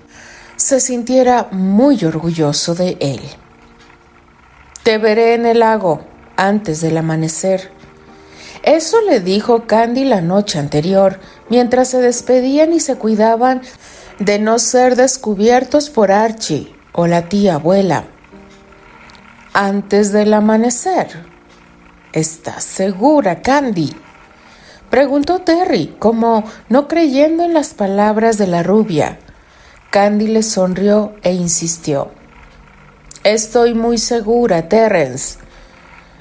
se 0.57 0.81
sintiera 0.81 1.47
muy 1.49 2.03
orgulloso 2.03 2.75
de 2.75 2.97
él. 2.99 3.21
Te 4.83 4.97
veré 4.97 5.35
en 5.35 5.45
el 5.45 5.59
lago 5.59 6.01
antes 6.35 6.81
del 6.81 6.97
amanecer, 6.97 7.71
eso 8.63 8.99
le 9.01 9.19
dijo 9.19 9.67
Candy 9.67 10.05
la 10.05 10.21
noche 10.21 10.57
anterior, 10.57 11.19
mientras 11.49 11.87
se 11.89 12.01
despedían 12.01 12.73
y 12.73 12.79
se 12.79 12.95
cuidaban 12.95 13.61
de 14.19 14.39
no 14.39 14.59
ser 14.59 14.95
descubiertos 14.95 15.89
por 15.89 16.11
Archie 16.11 16.73
o 16.93 17.07
la 17.07 17.27
tía 17.27 17.55
abuela. 17.55 18.05
Antes 19.53 20.11
del 20.11 20.33
amanecer. 20.33 21.07
¿Estás 22.13 22.63
segura, 22.63 23.41
Candy? 23.41 23.93
Preguntó 24.89 25.39
Terry, 25.39 25.95
como 25.99 26.43
no 26.69 26.87
creyendo 26.87 27.43
en 27.43 27.53
las 27.53 27.73
palabras 27.73 28.37
de 28.37 28.47
la 28.47 28.63
rubia. 28.63 29.19
Candy 29.89 30.27
le 30.27 30.43
sonrió 30.43 31.15
e 31.21 31.33
insistió. 31.33 32.11
Estoy 33.23 33.73
muy 33.73 33.97
segura, 33.97 34.69
Terence. 34.69 35.39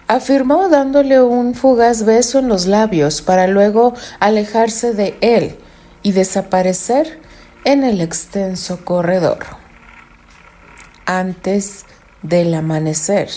Afirmó 0.08 0.68
dándole 0.68 1.22
un 1.22 1.54
fugaz 1.54 2.04
beso 2.04 2.38
en 2.38 2.48
los 2.48 2.66
labios 2.66 3.22
para 3.22 3.46
luego 3.46 3.94
alejarse 4.20 4.92
de 4.92 5.16
él 5.20 5.56
y 6.02 6.12
desaparecer 6.12 7.23
en 7.64 7.82
el 7.82 8.00
extenso 8.00 8.84
corredor. 8.84 9.38
Antes 11.06 11.86
del 12.22 12.54
amanecer. 12.54 13.28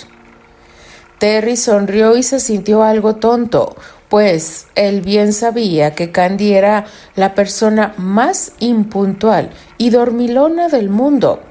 Terry 1.17 1.57
sonrió 1.57 2.15
y 2.15 2.23
se 2.23 2.39
sintió 2.39 2.83
algo 2.83 3.15
tonto, 3.15 3.75
pues 4.09 4.67
él 4.75 5.01
bien 5.01 5.33
sabía 5.33 5.95
que 5.95 6.11
Candy 6.11 6.53
era 6.53 6.85
la 7.15 7.33
persona 7.33 7.93
más 7.97 8.53
impuntual 8.59 9.49
y 9.77 9.89
dormilona 9.89 10.69
del 10.69 10.89
mundo. 10.89 11.41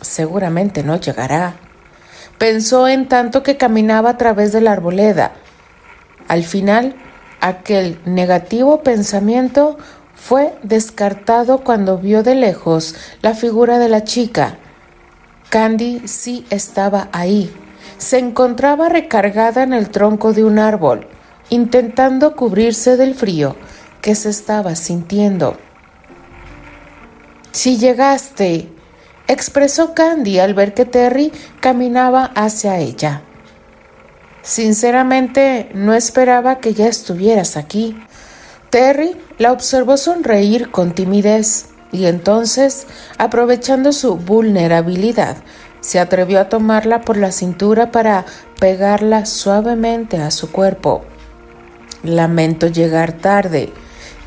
Seguramente 0.00 0.82
no 0.82 0.96
llegará. 0.96 1.54
Pensó 2.38 2.88
en 2.88 3.08
tanto 3.08 3.42
que 3.42 3.56
caminaba 3.56 4.10
a 4.10 4.16
través 4.16 4.52
de 4.52 4.60
la 4.62 4.72
arboleda. 4.72 5.32
Al 6.28 6.44
final, 6.44 6.94
aquel 7.40 7.98
negativo 8.04 8.82
pensamiento 8.82 9.76
fue 10.22 10.54
descartado 10.62 11.64
cuando 11.64 11.98
vio 11.98 12.22
de 12.22 12.34
lejos 12.34 12.94
la 13.22 13.34
figura 13.34 13.78
de 13.78 13.88
la 13.88 14.04
chica. 14.04 14.58
Candy 15.48 16.06
sí 16.06 16.44
estaba 16.50 17.08
ahí. 17.12 17.52
Se 17.98 18.18
encontraba 18.18 18.88
recargada 18.88 19.62
en 19.62 19.72
el 19.72 19.90
tronco 19.90 20.32
de 20.32 20.44
un 20.44 20.58
árbol 20.58 21.06
intentando 21.50 22.36
cubrirse 22.36 22.96
del 22.96 23.14
frío 23.14 23.56
que 24.00 24.14
se 24.14 24.30
estaba 24.30 24.76
sintiendo. 24.76 25.58
Si 27.50 27.76
llegaste, 27.76 28.68
expresó 29.26 29.94
Candy 29.94 30.38
al 30.38 30.54
ver 30.54 30.72
que 30.74 30.84
Terry 30.84 31.32
caminaba 31.60 32.26
hacia 32.36 32.78
ella. 32.78 33.22
Sinceramente, 34.42 35.68
no 35.74 35.92
esperaba 35.92 36.60
que 36.60 36.72
ya 36.72 36.86
estuvieras 36.86 37.56
aquí. 37.56 37.96
Terry 38.70 39.16
la 39.38 39.52
observó 39.52 39.96
sonreír 39.96 40.70
con 40.70 40.92
timidez 40.92 41.66
y 41.92 42.06
entonces, 42.06 42.86
aprovechando 43.18 43.92
su 43.92 44.16
vulnerabilidad, 44.16 45.36
se 45.80 45.98
atrevió 45.98 46.40
a 46.40 46.48
tomarla 46.48 47.00
por 47.00 47.16
la 47.16 47.32
cintura 47.32 47.90
para 47.90 48.24
pegarla 48.60 49.26
suavemente 49.26 50.18
a 50.18 50.30
su 50.30 50.52
cuerpo. 50.52 51.02
Lamento 52.04 52.68
llegar 52.68 53.12
tarde, 53.12 53.72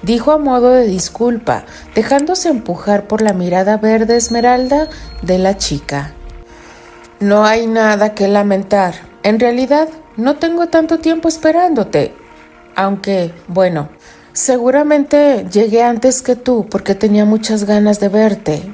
dijo 0.01 0.31
a 0.31 0.37
modo 0.37 0.71
de 0.71 0.87
disculpa, 0.87 1.63
dejándose 1.95 2.49
empujar 2.49 3.07
por 3.07 3.21
la 3.21 3.33
mirada 3.33 3.77
verde 3.77 4.17
esmeralda 4.17 4.89
de 5.21 5.37
la 5.37 5.57
chica. 5.57 6.11
No 7.19 7.45
hay 7.45 7.67
nada 7.67 8.13
que 8.13 8.27
lamentar. 8.27 8.95
En 9.23 9.39
realidad, 9.39 9.87
no 10.17 10.35
tengo 10.35 10.67
tanto 10.67 10.99
tiempo 10.99 11.29
esperándote. 11.29 12.13
Aunque, 12.75 13.31
bueno, 13.47 13.89
seguramente 14.33 15.45
llegué 15.51 15.83
antes 15.83 16.21
que 16.21 16.35
tú 16.35 16.67
porque 16.69 16.95
tenía 16.95 17.25
muchas 17.25 17.63
ganas 17.63 17.99
de 17.99 18.09
verte. 18.09 18.73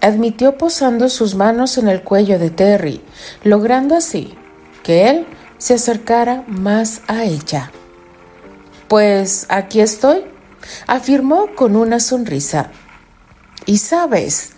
Admitió 0.00 0.58
posando 0.58 1.08
sus 1.08 1.34
manos 1.34 1.78
en 1.78 1.88
el 1.88 2.02
cuello 2.02 2.38
de 2.38 2.50
Terry, 2.50 3.00
logrando 3.44 3.94
así 3.96 4.34
que 4.82 5.08
él 5.08 5.26
se 5.58 5.74
acercara 5.74 6.44
más 6.46 7.02
a 7.08 7.24
ella. 7.24 7.72
Pues 8.88 9.46
aquí 9.48 9.80
estoy, 9.80 10.24
afirmó 10.86 11.48
con 11.56 11.76
una 11.76 11.98
sonrisa. 11.98 12.70
Y 13.64 13.78
sabes, 13.78 14.52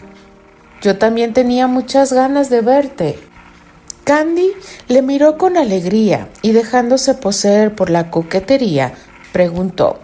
yo 0.82 0.98
también 0.98 1.32
tenía 1.32 1.66
muchas 1.66 2.12
ganas 2.12 2.50
de 2.50 2.60
verte. 2.60 3.18
Candy 4.04 4.52
le 4.88 5.02
miró 5.02 5.38
con 5.38 5.56
alegría 5.56 6.28
y 6.42 6.52
dejándose 6.52 7.14
poseer 7.14 7.74
por 7.74 7.90
la 7.90 8.10
coquetería, 8.10 8.94
preguntó, 9.32 10.00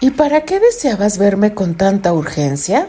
¿Y 0.00 0.10
para 0.10 0.42
qué 0.42 0.60
deseabas 0.60 1.18
verme 1.18 1.54
con 1.54 1.74
tanta 1.74 2.12
urgencia? 2.12 2.88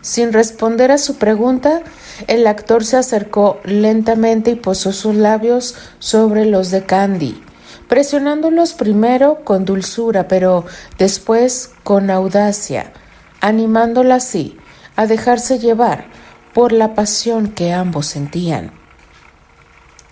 Sin 0.00 0.32
responder 0.32 0.92
a 0.92 0.98
su 0.98 1.16
pregunta, 1.16 1.82
el 2.26 2.46
actor 2.46 2.84
se 2.84 2.96
acercó 2.96 3.60
lentamente 3.64 4.52
y 4.52 4.56
posó 4.56 4.92
sus 4.92 5.14
labios 5.14 5.74
sobre 5.98 6.44
los 6.44 6.70
de 6.70 6.84
Candy 6.84 7.42
presionándolos 7.88 8.74
primero 8.74 9.42
con 9.44 9.64
dulzura, 9.64 10.28
pero 10.28 10.64
después 10.98 11.70
con 11.82 12.10
audacia, 12.10 12.92
animándola 13.40 14.16
así 14.16 14.58
a 14.94 15.06
dejarse 15.06 15.58
llevar 15.58 16.06
por 16.52 16.72
la 16.72 16.94
pasión 16.94 17.48
que 17.48 17.72
ambos 17.72 18.06
sentían. 18.06 18.72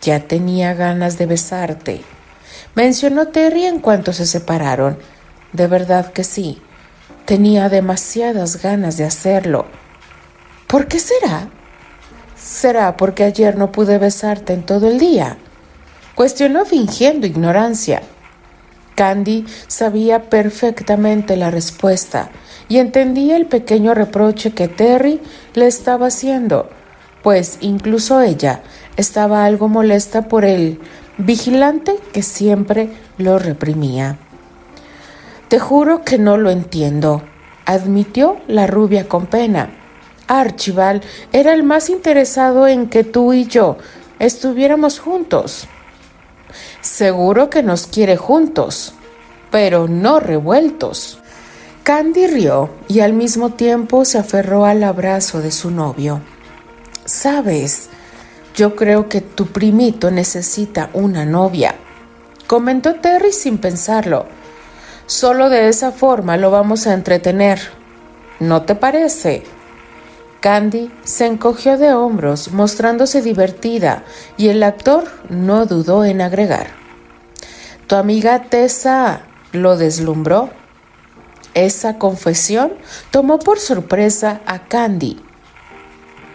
Ya 0.00 0.20
tenía 0.20 0.74
ganas 0.74 1.18
de 1.18 1.26
besarte, 1.26 2.02
mencionó 2.74 3.28
Terry 3.28 3.66
en 3.66 3.80
cuanto 3.80 4.12
se 4.12 4.26
separaron. 4.26 4.98
De 5.52 5.66
verdad 5.66 6.12
que 6.12 6.24
sí, 6.24 6.60
tenía 7.24 7.68
demasiadas 7.68 8.62
ganas 8.62 8.96
de 8.96 9.04
hacerlo. 9.04 9.66
¿Por 10.66 10.86
qué 10.86 10.98
será? 10.98 11.48
¿Será 12.36 12.96
porque 12.96 13.24
ayer 13.24 13.56
no 13.56 13.72
pude 13.72 13.98
besarte 13.98 14.52
en 14.52 14.62
todo 14.64 14.88
el 14.88 14.98
día? 14.98 15.38
Cuestionó 16.14 16.64
fingiendo 16.64 17.26
ignorancia. 17.26 18.02
Candy 18.94 19.44
sabía 19.66 20.30
perfectamente 20.30 21.36
la 21.36 21.50
respuesta 21.50 22.30
y 22.68 22.78
entendía 22.78 23.36
el 23.36 23.46
pequeño 23.46 23.94
reproche 23.94 24.52
que 24.52 24.68
Terry 24.68 25.20
le 25.54 25.66
estaba 25.66 26.06
haciendo, 26.06 26.70
pues 27.22 27.58
incluso 27.60 28.20
ella 28.20 28.62
estaba 28.96 29.44
algo 29.44 29.68
molesta 29.68 30.28
por 30.28 30.44
el 30.44 30.80
vigilante 31.18 31.96
que 32.12 32.22
siempre 32.22 32.90
lo 33.18 33.38
reprimía. 33.38 34.18
Te 35.48 35.60
juro 35.60 36.02
que 36.02 36.18
no 36.18 36.36
lo 36.36 36.50
entiendo, 36.50 37.22
admitió 37.66 38.38
la 38.48 38.66
rubia 38.66 39.06
con 39.06 39.26
pena. 39.26 39.70
Archibald 40.26 41.04
era 41.32 41.54
el 41.54 41.62
más 41.62 41.88
interesado 41.88 42.66
en 42.66 42.88
que 42.88 43.04
tú 43.04 43.32
y 43.32 43.46
yo 43.46 43.76
estuviéramos 44.18 44.98
juntos. 44.98 45.68
Seguro 46.80 47.48
que 47.48 47.62
nos 47.62 47.86
quiere 47.86 48.16
juntos, 48.16 48.94
pero 49.52 49.86
no 49.86 50.18
revueltos. 50.18 51.20
Candy 51.84 52.26
rió 52.26 52.70
y 52.88 52.98
al 52.98 53.12
mismo 53.12 53.50
tiempo 53.50 54.04
se 54.04 54.18
aferró 54.18 54.64
al 54.64 54.82
abrazo 54.82 55.40
de 55.40 55.52
su 55.52 55.70
novio. 55.70 56.22
Sabes, 57.04 57.88
yo 58.56 58.74
creo 58.74 59.08
que 59.08 59.20
tu 59.20 59.46
primito 59.46 60.10
necesita 60.10 60.90
una 60.92 61.24
novia, 61.24 61.76
comentó 62.48 62.96
Terry 62.96 63.30
sin 63.30 63.58
pensarlo. 63.58 64.26
Solo 65.06 65.50
de 65.50 65.68
esa 65.68 65.92
forma 65.92 66.36
lo 66.36 66.50
vamos 66.50 66.88
a 66.88 66.92
entretener. 66.92 67.60
¿No 68.40 68.62
te 68.62 68.74
parece? 68.74 69.44
Candy 70.40 70.90
se 71.04 71.26
encogió 71.26 71.78
de 71.78 71.94
hombros, 71.94 72.52
mostrándose 72.52 73.22
divertida, 73.22 74.02
y 74.36 74.48
el 74.48 74.62
actor 74.64 75.04
no 75.28 75.64
dudó 75.66 76.04
en 76.04 76.20
agregar. 76.20 76.68
¿Tu 77.86 77.94
amiga 77.94 78.42
Tessa 78.42 79.22
lo 79.52 79.76
deslumbró? 79.76 80.50
Esa 81.54 81.98
confesión 81.98 82.72
tomó 83.10 83.38
por 83.38 83.60
sorpresa 83.60 84.40
a 84.44 84.64
Candy. 84.66 85.20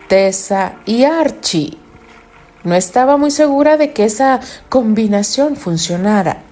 Tessa 0.07 0.75
y 0.86 1.03
Archie. 1.03 1.77
No 2.63 2.75
estaba 2.75 3.17
muy 3.17 3.31
segura 3.31 3.75
de 3.75 3.91
que 3.91 4.05
esa 4.05 4.39
combinación 4.69 5.57
funcionara. 5.57 6.43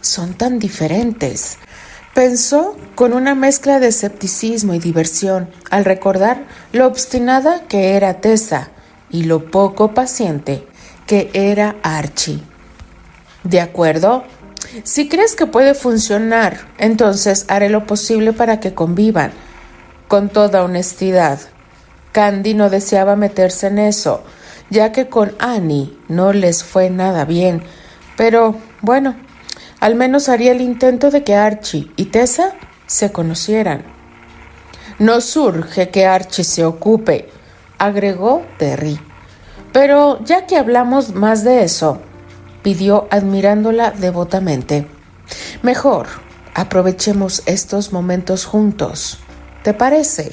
Son 0.00 0.34
tan 0.34 0.58
diferentes. 0.58 1.58
Pensó 2.14 2.76
con 2.94 3.12
una 3.12 3.34
mezcla 3.34 3.78
de 3.78 3.88
escepticismo 3.88 4.74
y 4.74 4.78
diversión 4.78 5.48
al 5.70 5.84
recordar 5.84 6.46
lo 6.72 6.86
obstinada 6.86 7.62
que 7.68 7.94
era 7.94 8.20
Tessa 8.20 8.70
y 9.10 9.24
lo 9.24 9.50
poco 9.50 9.94
paciente 9.94 10.66
que 11.06 11.30
era 11.34 11.76
Archie. 11.82 12.42
¿De 13.44 13.60
acuerdo? 13.60 14.24
Si 14.84 15.08
crees 15.08 15.34
que 15.34 15.46
puede 15.46 15.74
funcionar, 15.74 16.58
entonces 16.78 17.44
haré 17.48 17.68
lo 17.68 17.86
posible 17.86 18.32
para 18.32 18.60
que 18.60 18.74
convivan. 18.74 19.32
Con 20.06 20.28
toda 20.28 20.64
honestidad, 20.64 21.40
Candy 22.12 22.54
no 22.54 22.70
deseaba 22.70 23.16
meterse 23.16 23.68
en 23.68 23.78
eso, 23.78 24.22
ya 24.70 24.92
que 24.92 25.08
con 25.08 25.34
Annie 25.38 25.96
no 26.08 26.32
les 26.32 26.62
fue 26.64 26.90
nada 26.90 27.24
bien. 27.24 27.62
Pero, 28.16 28.56
bueno, 28.82 29.16
al 29.80 29.94
menos 29.94 30.28
haría 30.28 30.52
el 30.52 30.60
intento 30.60 31.10
de 31.10 31.24
que 31.24 31.34
Archie 31.34 31.90
y 31.96 32.06
Tessa 32.06 32.52
se 32.86 33.10
conocieran. 33.10 33.82
No 34.98 35.20
surge 35.22 35.88
que 35.88 36.06
Archie 36.06 36.44
se 36.44 36.64
ocupe, 36.64 37.30
agregó 37.78 38.42
Terry. 38.58 39.00
Pero 39.72 40.22
ya 40.24 40.46
que 40.46 40.56
hablamos 40.56 41.14
más 41.14 41.42
de 41.44 41.64
eso, 41.64 41.98
pidió 42.62 43.08
admirándola 43.10 43.92
devotamente. 43.92 44.86
Mejor 45.62 46.08
aprovechemos 46.54 47.42
estos 47.46 47.92
momentos 47.92 48.44
juntos. 48.44 49.18
¿Te 49.62 49.72
parece? 49.72 50.32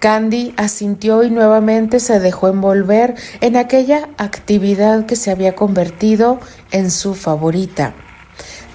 Candy 0.00 0.54
asintió 0.56 1.22
y 1.22 1.30
nuevamente 1.30 2.00
se 2.00 2.20
dejó 2.20 2.48
envolver 2.48 3.14
en 3.40 3.56
aquella 3.56 4.08
actividad 4.16 5.06
que 5.06 5.16
se 5.16 5.30
había 5.30 5.54
convertido 5.54 6.40
en 6.70 6.90
su 6.90 7.14
favorita. 7.14 7.94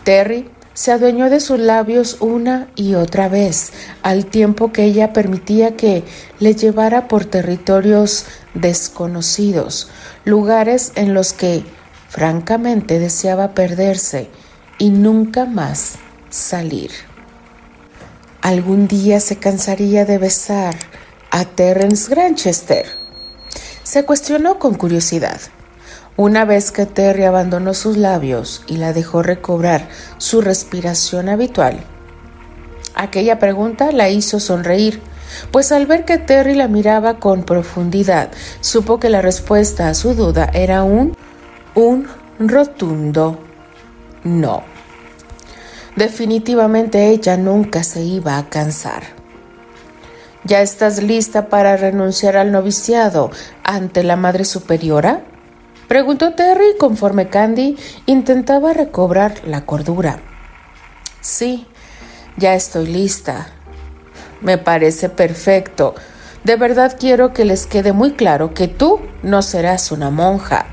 Terry 0.05 0.47
se 0.75 0.91
adueñó 0.91 1.31
de 1.31 1.39
sus 1.39 1.59
labios 1.59 2.17
una 2.19 2.69
y 2.75 2.93
otra 2.93 3.27
vez, 3.27 3.71
al 4.03 4.27
tiempo 4.27 4.71
que 4.71 4.83
ella 4.83 5.13
permitía 5.13 5.75
que 5.75 6.03
le 6.39 6.53
llevara 6.53 7.07
por 7.07 7.25
territorios 7.25 8.25
desconocidos, 8.53 9.89
lugares 10.23 10.91
en 10.95 11.15
los 11.15 11.33
que 11.33 11.63
francamente 12.07 12.99
deseaba 12.99 13.55
perderse 13.55 14.29
y 14.77 14.91
nunca 14.91 15.45
más 15.45 15.95
salir. 16.29 16.91
Algún 18.41 18.87
día 18.87 19.19
se 19.19 19.37
cansaría 19.37 20.05
de 20.05 20.19
besar 20.19 20.75
a 21.31 21.45
Terence 21.45 22.13
Granchester. 22.13 22.85
Se 23.81 24.05
cuestionó 24.05 24.59
con 24.59 24.75
curiosidad. 24.75 25.41
Una 26.17 26.45
vez 26.45 26.71
que 26.71 26.85
Terry 26.85 27.25
abandonó 27.25 27.73
sus 27.73 27.97
labios 27.97 28.63
y 28.67 28.77
la 28.77 28.93
dejó 28.93 29.21
recobrar 29.21 29.89
su 30.17 30.39
respiración 30.39 31.27
habitual, 31.27 31.81
aquella 32.95 33.37
pregunta 33.37 33.91
la 33.91 34.09
hizo 34.09 34.39
sonreír, 34.39 35.01
pues 35.51 35.73
al 35.73 35.87
ver 35.87 36.05
que 36.05 36.17
Terry 36.17 36.55
la 36.55 36.69
miraba 36.69 37.19
con 37.19 37.43
profundidad, 37.43 38.29
supo 38.61 38.97
que 38.97 39.09
la 39.09 39.21
respuesta 39.21 39.89
a 39.89 39.93
su 39.93 40.13
duda 40.13 40.49
era 40.53 40.83
un, 40.83 41.17
un 41.75 42.07
rotundo 42.39 43.37
no. 44.23 44.63
Definitivamente 45.97 47.09
ella 47.09 47.35
nunca 47.35 47.83
se 47.83 48.03
iba 48.03 48.37
a 48.37 48.47
cansar. 48.47 49.03
¿Ya 50.45 50.61
estás 50.61 51.03
lista 51.03 51.49
para 51.49 51.75
renunciar 51.75 52.37
al 52.37 52.53
noviciado 52.53 53.31
ante 53.63 54.03
la 54.03 54.15
Madre 54.15 54.45
Superiora? 54.45 55.21
Preguntó 55.87 56.33
Terry 56.33 56.77
conforme 56.79 57.29
Candy 57.29 57.77
intentaba 58.07 58.73
recobrar 58.73 59.41
la 59.45 59.65
cordura. 59.65 60.19
Sí, 61.21 61.67
ya 62.37 62.55
estoy 62.55 62.87
lista. 62.87 63.47
Me 64.41 64.57
parece 64.57 65.09
perfecto. 65.09 65.95
De 66.43 66.55
verdad 66.55 66.97
quiero 66.99 67.33
que 67.33 67.45
les 67.45 67.65
quede 67.65 67.93
muy 67.93 68.13
claro 68.13 68.53
que 68.53 68.67
tú 68.67 68.99
no 69.23 69.41
serás 69.41 69.91
una 69.91 70.09
monja. 70.09 70.65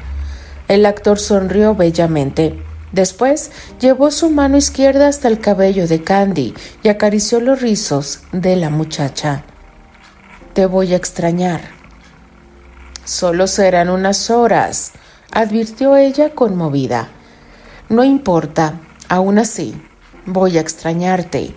El 0.68 0.86
actor 0.86 1.18
sonrió 1.18 1.74
bellamente. 1.74 2.62
Después 2.92 3.50
llevó 3.80 4.10
su 4.10 4.30
mano 4.30 4.56
izquierda 4.56 5.08
hasta 5.08 5.28
el 5.28 5.40
cabello 5.40 5.86
de 5.86 6.02
Candy 6.02 6.54
y 6.82 6.88
acarició 6.88 7.40
los 7.40 7.60
rizos 7.60 8.20
de 8.32 8.56
la 8.56 8.68
muchacha. 8.68 9.44
Te 10.52 10.66
voy 10.66 10.92
a 10.92 10.96
extrañar. 10.96 11.62
Solo 13.04 13.46
serán 13.46 13.88
unas 13.88 14.30
horas, 14.30 14.92
advirtió 15.32 15.96
ella 15.96 16.30
conmovida. 16.34 17.08
No 17.88 18.04
importa, 18.04 18.80
aún 19.08 19.38
así, 19.38 19.74
voy 20.24 20.58
a 20.58 20.60
extrañarte. 20.60 21.54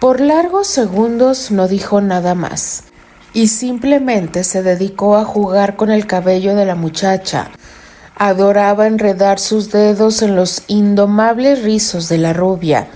Por 0.00 0.20
largos 0.20 0.66
segundos 0.66 1.52
no 1.52 1.68
dijo 1.68 2.00
nada 2.00 2.34
más 2.34 2.84
y 3.32 3.48
simplemente 3.48 4.42
se 4.42 4.62
dedicó 4.64 5.16
a 5.16 5.24
jugar 5.24 5.76
con 5.76 5.90
el 5.90 6.06
cabello 6.06 6.56
de 6.56 6.66
la 6.66 6.74
muchacha. 6.74 7.50
Adoraba 8.16 8.88
enredar 8.88 9.38
sus 9.38 9.70
dedos 9.70 10.22
en 10.22 10.34
los 10.34 10.64
indomables 10.66 11.62
rizos 11.62 12.08
de 12.08 12.18
la 12.18 12.32
rubia 12.32 12.88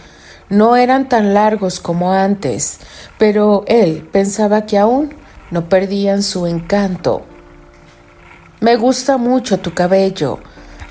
no 0.50 0.76
eran 0.76 1.08
tan 1.08 1.32
largos 1.32 1.78
como 1.78 2.12
antes, 2.12 2.80
pero 3.18 3.62
él 3.68 4.06
pensaba 4.10 4.66
que 4.66 4.78
aún 4.78 5.14
no 5.52 5.68
perdían 5.68 6.24
su 6.24 6.48
encanto. 6.48 7.24
Me 8.60 8.76
gusta 8.76 9.16
mucho 9.16 9.60
tu 9.60 9.74
cabello, 9.74 10.38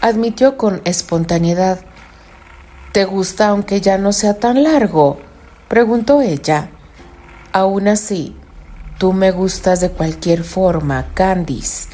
admitió 0.01 0.57
con 0.57 0.81
espontaneidad. 0.85 1.79
¿Te 2.91 3.05
gusta 3.05 3.49
aunque 3.49 3.79
ya 3.81 3.97
no 3.97 4.11
sea 4.11 4.39
tan 4.39 4.63
largo? 4.63 5.19
preguntó 5.67 6.21
ella. 6.21 6.69
Aún 7.51 7.87
así, 7.87 8.35
tú 8.97 9.13
me 9.13 9.31
gustas 9.31 9.81
de 9.81 9.91
cualquier 9.91 10.43
forma, 10.43 11.07
Candice. 11.13 11.89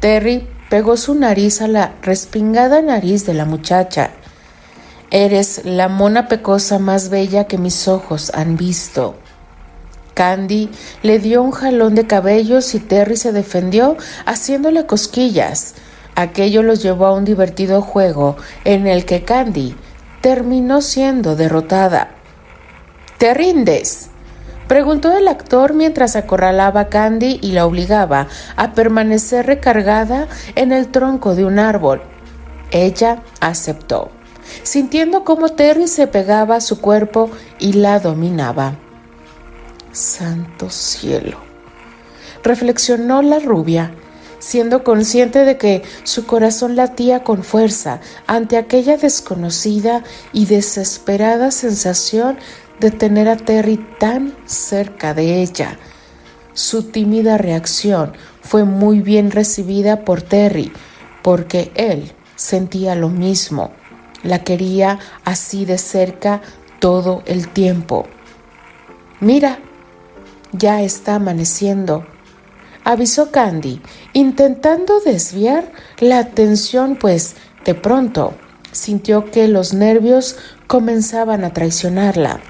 Terry 0.00 0.48
pegó 0.68 0.96
su 0.96 1.14
nariz 1.14 1.62
a 1.62 1.68
la 1.68 1.94
respingada 2.02 2.82
nariz 2.82 3.24
de 3.24 3.34
la 3.34 3.44
muchacha 3.44 4.10
Eres 5.10 5.62
la 5.64 5.88
mona 5.88 6.28
pecosa 6.28 6.78
más 6.78 7.08
bella 7.08 7.44
que 7.44 7.56
mis 7.56 7.88
ojos 7.88 8.30
han 8.34 8.58
visto. 8.58 9.16
Candy 10.18 10.68
le 11.04 11.20
dio 11.20 11.44
un 11.44 11.52
jalón 11.52 11.94
de 11.94 12.08
cabellos 12.08 12.74
y 12.74 12.80
Terry 12.80 13.16
se 13.16 13.30
defendió 13.30 13.96
haciéndole 14.26 14.84
cosquillas. 14.84 15.76
Aquello 16.16 16.64
los 16.64 16.82
llevó 16.82 17.06
a 17.06 17.14
un 17.14 17.24
divertido 17.24 17.82
juego 17.82 18.36
en 18.64 18.88
el 18.88 19.04
que 19.04 19.22
Candy 19.22 19.76
terminó 20.20 20.80
siendo 20.82 21.36
derrotada. 21.36 22.16
¿Te 23.18 23.32
rindes? 23.32 24.10
preguntó 24.66 25.16
el 25.16 25.28
actor 25.28 25.72
mientras 25.72 26.16
acorralaba 26.16 26.80
a 26.80 26.88
Candy 26.88 27.38
y 27.40 27.52
la 27.52 27.64
obligaba 27.64 28.26
a 28.56 28.72
permanecer 28.72 29.46
recargada 29.46 30.26
en 30.56 30.72
el 30.72 30.88
tronco 30.88 31.36
de 31.36 31.44
un 31.44 31.60
árbol. 31.60 32.02
Ella 32.72 33.22
aceptó 33.38 34.10
sintiendo 34.64 35.22
cómo 35.22 35.50
Terry 35.50 35.86
se 35.86 36.08
pegaba 36.08 36.56
a 36.56 36.60
su 36.60 36.80
cuerpo 36.80 37.30
y 37.60 37.74
la 37.74 38.00
dominaba. 38.00 38.87
Santo 39.92 40.70
cielo, 40.70 41.38
reflexionó 42.42 43.22
la 43.22 43.38
rubia, 43.38 43.92
siendo 44.38 44.84
consciente 44.84 45.44
de 45.44 45.56
que 45.58 45.82
su 46.04 46.26
corazón 46.26 46.76
latía 46.76 47.24
con 47.24 47.42
fuerza 47.42 48.00
ante 48.26 48.56
aquella 48.56 48.96
desconocida 48.96 50.04
y 50.32 50.46
desesperada 50.46 51.50
sensación 51.50 52.38
de 52.80 52.90
tener 52.90 53.28
a 53.28 53.36
Terry 53.36 53.76
tan 53.98 54.34
cerca 54.46 55.14
de 55.14 55.42
ella. 55.42 55.78
Su 56.52 56.84
tímida 56.84 57.38
reacción 57.38 58.12
fue 58.42 58.64
muy 58.64 59.00
bien 59.00 59.30
recibida 59.30 60.04
por 60.04 60.22
Terry, 60.22 60.72
porque 61.22 61.72
él 61.74 62.12
sentía 62.36 62.94
lo 62.94 63.08
mismo. 63.08 63.72
La 64.22 64.42
quería 64.42 64.98
así 65.24 65.64
de 65.64 65.78
cerca 65.78 66.40
todo 66.78 67.22
el 67.26 67.48
tiempo. 67.48 68.06
Mira, 69.20 69.58
ya 70.52 70.82
está 70.82 71.16
amaneciendo, 71.16 72.06
avisó 72.84 73.30
Candy, 73.30 73.80
intentando 74.12 75.00
desviar 75.00 75.72
la 75.98 76.18
atención, 76.18 76.96
pues 76.96 77.36
de 77.64 77.74
pronto 77.74 78.34
sintió 78.72 79.30
que 79.30 79.48
los 79.48 79.74
nervios 79.74 80.36
comenzaban 80.66 81.44
a 81.44 81.52
traicionarla. 81.52 82.40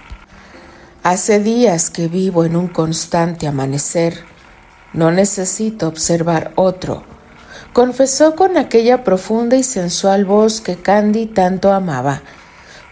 Hace 1.02 1.40
días 1.40 1.90
que 1.90 2.08
vivo 2.08 2.44
en 2.44 2.56
un 2.56 2.68
constante 2.68 3.46
amanecer. 3.46 4.24
No 4.92 5.10
necesito 5.10 5.86
observar 5.86 6.52
otro 6.56 7.04
confesó 7.72 8.34
con 8.34 8.56
aquella 8.56 9.04
profunda 9.04 9.56
y 9.56 9.62
sensual 9.62 10.24
voz 10.24 10.60
que 10.60 10.76
Candy 10.76 11.26
tanto 11.26 11.72
amaba. 11.72 12.22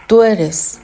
Tú 0.07 0.23
eres 0.23 0.79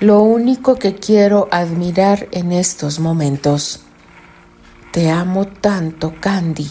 lo 0.00 0.20
único 0.20 0.76
que 0.76 0.94
quiero 0.94 1.48
admirar 1.50 2.28
en 2.32 2.52
estos 2.52 3.00
momentos. 3.00 3.80
Te 4.92 5.10
amo 5.10 5.46
tanto, 5.46 6.14
Candy. 6.20 6.70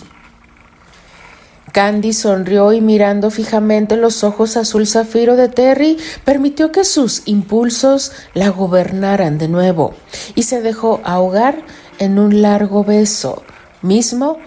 Candy 1.72 2.14
sonrió 2.14 2.72
y 2.72 2.80
mirando 2.80 3.32
fijamente 3.32 3.98
los 3.98 4.24
ojos 4.24 4.56
azul 4.56 4.88
zafiro 4.88 5.36
de 5.36 5.50
Terry, 5.50 5.98
permitió 6.24 6.72
que 6.72 6.86
sus 6.86 7.24
impulsos 7.26 8.12
la 8.34 8.50
gobernaran 8.50 9.38
de 9.38 9.50
nuevo 9.50 9.94
y 10.36 10.44
se 10.44 10.62
dejó 10.62 11.02
ahogar 11.04 11.64
en 12.00 12.18
un 12.18 12.42
largo 12.42 12.84
beso, 12.84 13.44
mismo 13.82 14.38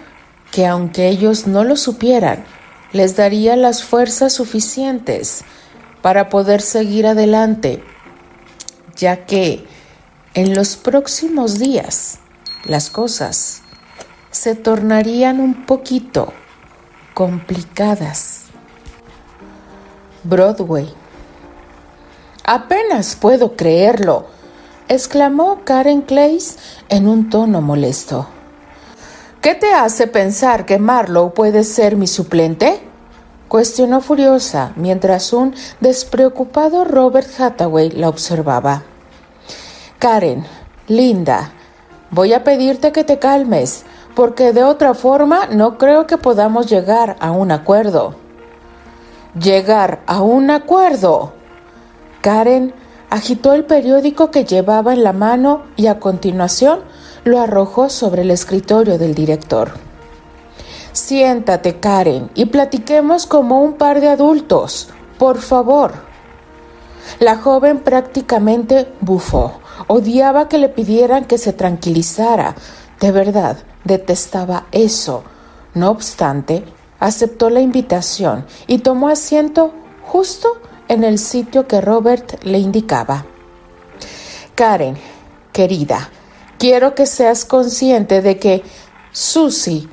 que 0.51 0.65
aunque 0.65 1.07
ellos 1.09 1.45
no 1.45 1.63
lo 1.63 1.75
supieran, 1.75 2.43
les 2.93 3.15
daría 3.15 3.55
las 3.55 3.83
fuerzas 3.83 4.33
suficientes 4.33 5.43
para 6.01 6.29
poder 6.29 6.61
seguir 6.61 7.05
adelante, 7.05 7.83
ya 8.99 9.25
que 9.25 9.65
en 10.33 10.53
los 10.53 10.75
próximos 10.75 11.57
días 11.57 12.19
las 12.65 12.89
cosas 12.89 13.61
se 14.29 14.55
tornarían 14.55 15.39
un 15.39 15.65
poquito 15.65 16.33
complicadas. 17.13 18.43
Broadway. 20.23 20.93
Apenas 22.43 23.15
puedo 23.15 23.55
creerlo, 23.55 24.27
exclamó 24.87 25.61
Karen 25.63 26.01
Clays 26.01 26.57
en 26.89 27.07
un 27.07 27.29
tono 27.29 27.61
molesto. 27.61 28.27
¿Qué 29.41 29.55
te 29.55 29.71
hace 29.71 30.07
pensar 30.07 30.65
que 30.65 30.77
Marlowe 30.77 31.33
puede 31.33 31.63
ser 31.63 31.95
mi 31.95 32.07
suplente? 32.07 32.88
Cuestionó 33.49 33.99
furiosa 33.99 34.71
mientras 34.77 35.33
un 35.33 35.53
despreocupado 35.81 36.85
Robert 36.85 37.27
Hathaway 37.37 37.89
la 37.89 38.07
observaba. 38.07 38.83
Karen, 39.97 40.45
linda, 40.87 41.51
voy 42.11 42.31
a 42.31 42.45
pedirte 42.45 42.93
que 42.93 43.03
te 43.03 43.19
calmes, 43.19 43.83
porque 44.15 44.53
de 44.53 44.63
otra 44.63 44.93
forma 44.93 45.47
no 45.47 45.77
creo 45.77 46.07
que 46.07 46.17
podamos 46.17 46.67
llegar 46.67 47.17
a 47.19 47.31
un 47.31 47.51
acuerdo. 47.51 48.15
Llegar 49.37 49.99
a 50.05 50.21
un 50.21 50.51
acuerdo. 50.51 51.33
Karen 52.21 52.73
agitó 53.09 53.53
el 53.53 53.65
periódico 53.65 54.31
que 54.31 54.45
llevaba 54.45 54.93
en 54.93 55.03
la 55.03 55.13
mano 55.13 55.63
y 55.75 55.87
a 55.87 55.99
continuación 55.99 56.81
lo 57.23 57.39
arrojó 57.39 57.89
sobre 57.89 58.21
el 58.21 58.31
escritorio 58.31 58.97
del 58.97 59.15
director. 59.15 59.88
Siéntate, 60.91 61.79
Karen, 61.79 62.29
y 62.35 62.45
platiquemos 62.45 63.25
como 63.25 63.61
un 63.61 63.73
par 63.73 64.01
de 64.01 64.09
adultos, 64.09 64.89
por 65.17 65.39
favor. 65.39 65.93
La 67.19 67.37
joven 67.37 67.79
prácticamente 67.79 68.91
bufó. 69.01 69.59
Odiaba 69.87 70.47
que 70.47 70.57
le 70.57 70.69
pidieran 70.69 71.25
que 71.25 71.37
se 71.37 71.53
tranquilizara. 71.53 72.55
De 72.99 73.11
verdad, 73.11 73.57
detestaba 73.83 74.65
eso. 74.71 75.23
No 75.73 75.89
obstante, 75.89 76.63
aceptó 76.99 77.49
la 77.49 77.61
invitación 77.61 78.45
y 78.67 78.79
tomó 78.79 79.09
asiento 79.09 79.73
justo 80.03 80.57
en 80.87 81.03
el 81.03 81.19
sitio 81.19 81.67
que 81.67 81.81
Robert 81.81 82.43
le 82.43 82.59
indicaba. 82.59 83.25
Karen, 84.55 84.97
querida, 85.53 86.09
quiero 86.57 86.95
que 86.95 87.05
seas 87.05 87.45
consciente 87.45 88.21
de 88.21 88.37
que 88.37 88.63
Susie 89.11 89.87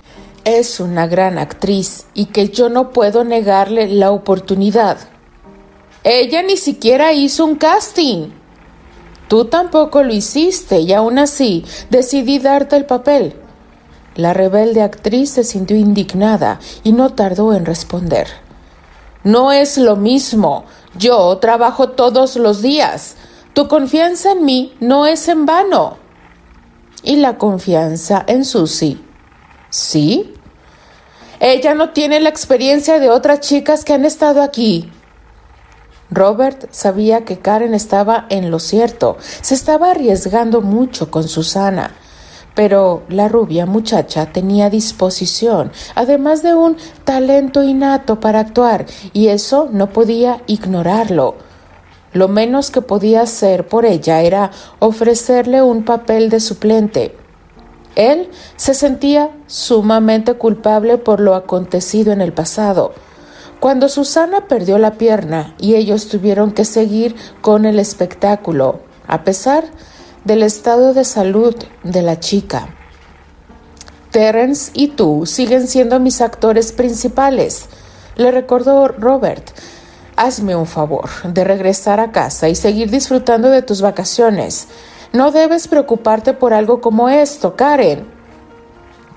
es 0.47 0.79
una 0.79 1.09
gran 1.09 1.39
actriz 1.39 2.07
y 2.15 2.27
que 2.27 2.49
yo 2.51 2.69
no 2.69 2.91
puedo 2.91 3.25
negarle 3.25 3.89
la 3.89 4.13
oportunidad. 4.13 4.97
Ella 6.05 6.41
ni 6.45 6.57
siquiera 6.57 7.13
hizo 7.13 7.45
un 7.45 7.57
casting. 7.57 8.29
Tú 9.27 9.47
tampoco 9.47 10.05
lo 10.05 10.15
hiciste 10.15 10.79
y 10.79 10.93
aún 10.93 11.19
así 11.19 11.65
decidí 11.91 12.39
darte 12.39 12.77
el 12.77 12.87
papel. 12.87 13.35
La 14.15 14.35
rebelde 14.35 14.83
actriz 14.83 15.31
se 15.31 15.43
sintió 15.43 15.77
indignada 15.77 16.61
y 16.85 16.93
no 16.93 17.11
tardó 17.11 17.53
en 17.53 17.67
responder. 17.67 18.29
No 19.25 19.51
es 19.51 19.77
lo 19.79 19.97
mismo. 19.97 20.65
Yo 20.97 21.37
trabajo 21.39 21.89
todos 21.89 22.37
los 22.37 22.63
días. 22.63 23.17
Tu 23.53 23.67
confianza 23.67 24.31
en 24.31 24.45
mí 24.45 24.77
no 24.79 25.09
es 25.09 25.27
en 25.27 25.45
vano. 25.45 25.97
¿Y 27.03 27.17
la 27.17 27.37
confianza 27.37 28.25
en 28.29 28.45
Susie? 28.45 29.01
Sí. 29.71 30.36
Ella 31.41 31.75
no 31.75 31.91
tiene 31.91 32.21
la 32.21 32.29
experiencia 32.31 32.99
de 32.99 33.11
otras 33.11 33.41
chicas 33.41 33.85
que 33.85 33.93
han 33.93 34.05
estado 34.05 34.43
aquí. 34.43 34.91
Robert 36.11 36.69
sabía 36.71 37.25
que 37.25 37.39
Karen 37.39 37.75
estaba 37.75 38.27
en 38.31 38.51
lo 38.51 38.59
cierto. 38.59 39.19
Se 39.21 39.55
estaba 39.55 39.91
arriesgando 39.91 40.63
mucho 40.63 41.11
con 41.11 41.29
Susana. 41.29 41.95
Pero 42.55 43.03
la 43.11 43.29
rubia 43.29 43.67
muchacha 43.67 44.33
tenía 44.33 44.71
disposición, 44.71 45.73
además 45.95 46.43
de 46.43 46.55
un 46.55 46.79
talento 47.05 47.63
innato 47.63 48.19
para 48.19 48.41
actuar, 48.41 48.87
y 49.13 49.29
eso 49.29 49.69
no 49.71 49.91
podía 49.91 50.43
ignorarlo. 50.47 51.35
Lo 52.15 52.29
menos 52.29 52.71
que 52.71 52.81
podía 52.81 53.21
hacer 53.21 53.67
por 53.67 53.85
ella 53.85 54.23
era 54.23 54.53
ofrecerle 54.79 55.61
un 55.61 55.85
papel 55.85 56.31
de 56.31 56.41
suplente. 56.41 57.26
Él 57.97 58.31
se 58.57 58.75
sentía 58.75 59.31
sumamente 59.47 60.35
culpable 60.35 60.99
por 60.99 61.19
lo 61.19 61.35
acontecido 61.35 62.13
en 62.13 62.21
el 62.21 62.33
pasado. 62.33 62.93
Cuando 63.59 63.89
Susana 63.89 64.47
perdió 64.47 64.79
la 64.79 64.93
pierna 64.93 65.55
y 65.59 65.75
ellos 65.75 66.09
tuvieron 66.09 66.53
que 66.53 66.65
seguir 66.65 67.17
con 67.41 67.65
el 67.65 67.81
espectáculo, 67.81 68.81
a 69.09 69.25
pesar 69.25 69.65
del 70.25 70.43
estado 70.43 70.93
de 70.93 71.05
salud 71.05 71.57
de 71.83 72.03
la 72.03 72.21
chica. 72.21 72.69
Terence 74.11 74.71
y 74.75 74.89
tú 74.89 75.25
siguen 75.25 75.67
siendo 75.67 75.99
mis 75.99 76.21
actores 76.21 76.73
principales, 76.73 77.67
le 78.17 78.31
recordó 78.31 78.89
Robert. 78.89 79.51
Hazme 80.17 80.57
un 80.57 80.67
favor 80.67 81.09
de 81.25 81.45
regresar 81.45 82.01
a 82.01 82.13
casa 82.13 82.49
y 82.49 82.55
seguir 82.55 82.91
disfrutando 82.91 83.51
de 83.51 83.63
tus 83.63 83.83
vacaciones. 83.83 84.69
No 85.13 85.31
debes 85.31 85.69
preocuparte 85.69 86.33
por 86.33 86.53
algo 86.53 86.81
como 86.81 87.09
esto, 87.09 87.57
Karen. 87.57 88.07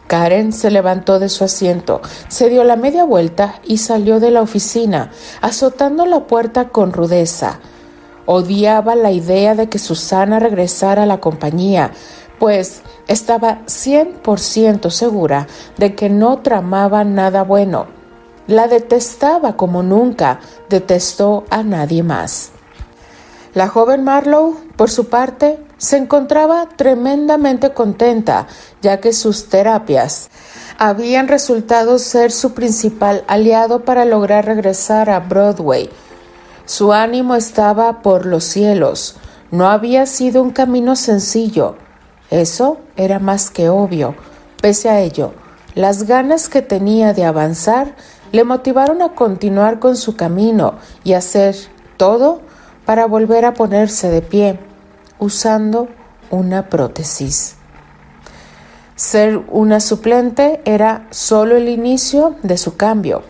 Karen 0.07 0.53
se 0.53 0.71
levantó 0.71 1.19
de 1.19 1.29
su 1.29 1.43
asiento, 1.43 2.01
se 2.29 2.49
dio 2.49 2.63
la 2.63 2.75
media 2.75 3.03
vuelta 3.03 3.61
y 3.63 3.77
salió 3.77 4.19
de 4.19 4.31
la 4.31 4.41
oficina, 4.41 5.11
azotando 5.39 6.07
la 6.07 6.25
puerta 6.25 6.69
con 6.69 6.93
rudeza. 6.93 7.59
Odiaba 8.25 8.95
la 8.95 9.11
idea 9.11 9.53
de 9.53 9.69
que 9.69 9.77
Susana 9.77 10.39
regresara 10.39 11.03
a 11.03 11.05
la 11.05 11.19
compañía, 11.19 11.91
pues 12.39 12.81
estaba 13.07 13.59
100% 13.65 14.89
segura 14.89 15.45
de 15.77 15.93
que 15.93 16.09
no 16.09 16.39
tramaba 16.39 17.03
nada 17.03 17.43
bueno. 17.43 17.85
La 18.47 18.67
detestaba 18.67 19.57
como 19.57 19.83
nunca 19.83 20.39
detestó 20.69 21.43
a 21.51 21.61
nadie 21.61 22.01
más. 22.01 22.49
La 23.53 23.67
joven 23.67 24.03
Marlowe, 24.03 24.57
por 24.75 24.89
su 24.89 25.07
parte, 25.07 25.59
se 25.79 25.97
encontraba 25.97 26.69
tremendamente 26.75 27.73
contenta, 27.73 28.45
ya 28.83 28.99
que 28.99 29.11
sus 29.11 29.49
terapias 29.49 30.29
habían 30.77 31.27
resultado 31.27 31.97
ser 31.97 32.31
su 32.31 32.53
principal 32.53 33.23
aliado 33.27 33.83
para 33.83 34.05
lograr 34.05 34.45
regresar 34.45 35.09
a 35.09 35.19
Broadway 35.19 35.89
su 36.69 36.93
ánimo 36.93 37.33
estaba 37.33 38.03
por 38.03 38.27
los 38.27 38.43
cielos. 38.43 39.15
No 39.49 39.69
había 39.69 40.05
sido 40.05 40.43
un 40.43 40.51
camino 40.51 40.95
sencillo. 40.95 41.77
Eso 42.29 42.77
era 42.95 43.17
más 43.17 43.49
que 43.49 43.69
obvio. 43.69 44.13
Pese 44.61 44.87
a 44.87 45.01
ello, 45.01 45.33
las 45.73 46.03
ganas 46.03 46.47
que 46.47 46.61
tenía 46.61 47.13
de 47.13 47.25
avanzar 47.25 47.95
le 48.31 48.43
motivaron 48.43 49.01
a 49.01 49.15
continuar 49.15 49.79
con 49.79 49.97
su 49.97 50.15
camino 50.15 50.75
y 51.03 51.13
hacer 51.13 51.55
todo 51.97 52.41
para 52.85 53.07
volver 53.07 53.45
a 53.45 53.55
ponerse 53.55 54.11
de 54.11 54.21
pie, 54.21 54.59
usando 55.19 55.89
una 56.31 56.69
prótesis. 56.69 57.55
Ser 58.95 59.37
una 59.47 59.79
suplente 59.79 60.61
era 60.65 61.07
solo 61.11 61.55
el 61.55 61.69
inicio 61.69 62.35
de 62.43 62.57
su 62.57 62.75
cambio. 62.75 63.23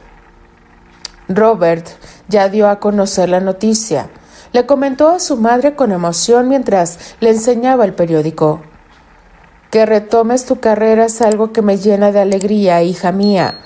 Robert 1.27 1.87
ya 2.27 2.49
dio 2.49 2.67
a 2.69 2.79
conocer 2.79 3.29
la 3.29 3.39
noticia. 3.39 4.09
Le 4.51 4.65
comentó 4.65 5.09
a 5.09 5.19
su 5.19 5.37
madre 5.37 5.75
con 5.75 5.91
emoción 5.91 6.47
mientras 6.47 7.15
le 7.19 7.29
enseñaba 7.29 7.85
el 7.85 7.93
periódico. 7.93 8.61
Que 9.69 9.85
retomes 9.85 10.45
tu 10.45 10.59
carrera 10.59 11.05
es 11.05 11.21
algo 11.21 11.51
que 11.51 11.61
me 11.61 11.77
llena 11.77 12.11
de 12.11 12.21
alegría, 12.21 12.81
hija 12.81 13.11
mía. 13.11 13.59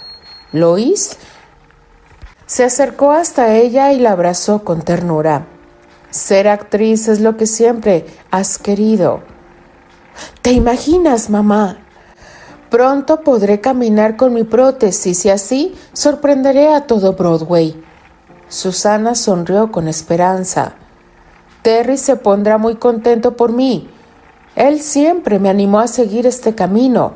Lois 0.52 1.18
se 2.46 2.66
acercó 2.66 3.14
hasta 3.14 3.56
ella 3.56 3.94
y 3.94 4.00
la 4.00 4.12
abrazó 4.12 4.66
con 4.66 4.82
ternura. 4.82 5.48
Ser 6.14 6.48
actriz 6.48 7.08
es 7.08 7.22
lo 7.22 7.38
que 7.38 7.48
siempre 7.48 8.06
has 8.30 8.60
querido. 8.60 9.22
¿Te 10.44 10.52
imaginas, 10.52 11.32
mamá? 11.32 11.80
Pronto 12.70 13.22
podré 13.22 13.62
caminar 13.62 14.16
con 14.16 14.32
mi 14.32 14.44
prótesis 14.44 15.26
y 15.26 15.32
así 15.32 15.74
sorprenderé 15.92 16.72
a 16.72 16.86
todo 16.86 17.14
Broadway. 17.14 17.84
Susana 18.48 19.16
sonrió 19.16 19.72
con 19.72 19.88
esperanza. 19.88 20.74
Terry 21.64 21.98
se 21.98 22.16
pondrá 22.16 22.60
muy 22.60 22.76
contento 22.76 23.36
por 23.36 23.52
mí. 23.52 23.90
Él 24.56 24.82
siempre 24.82 25.40
me 25.40 25.50
animó 25.50 25.80
a 25.80 25.88
seguir 25.88 26.28
este 26.28 26.54
camino. 26.54 27.14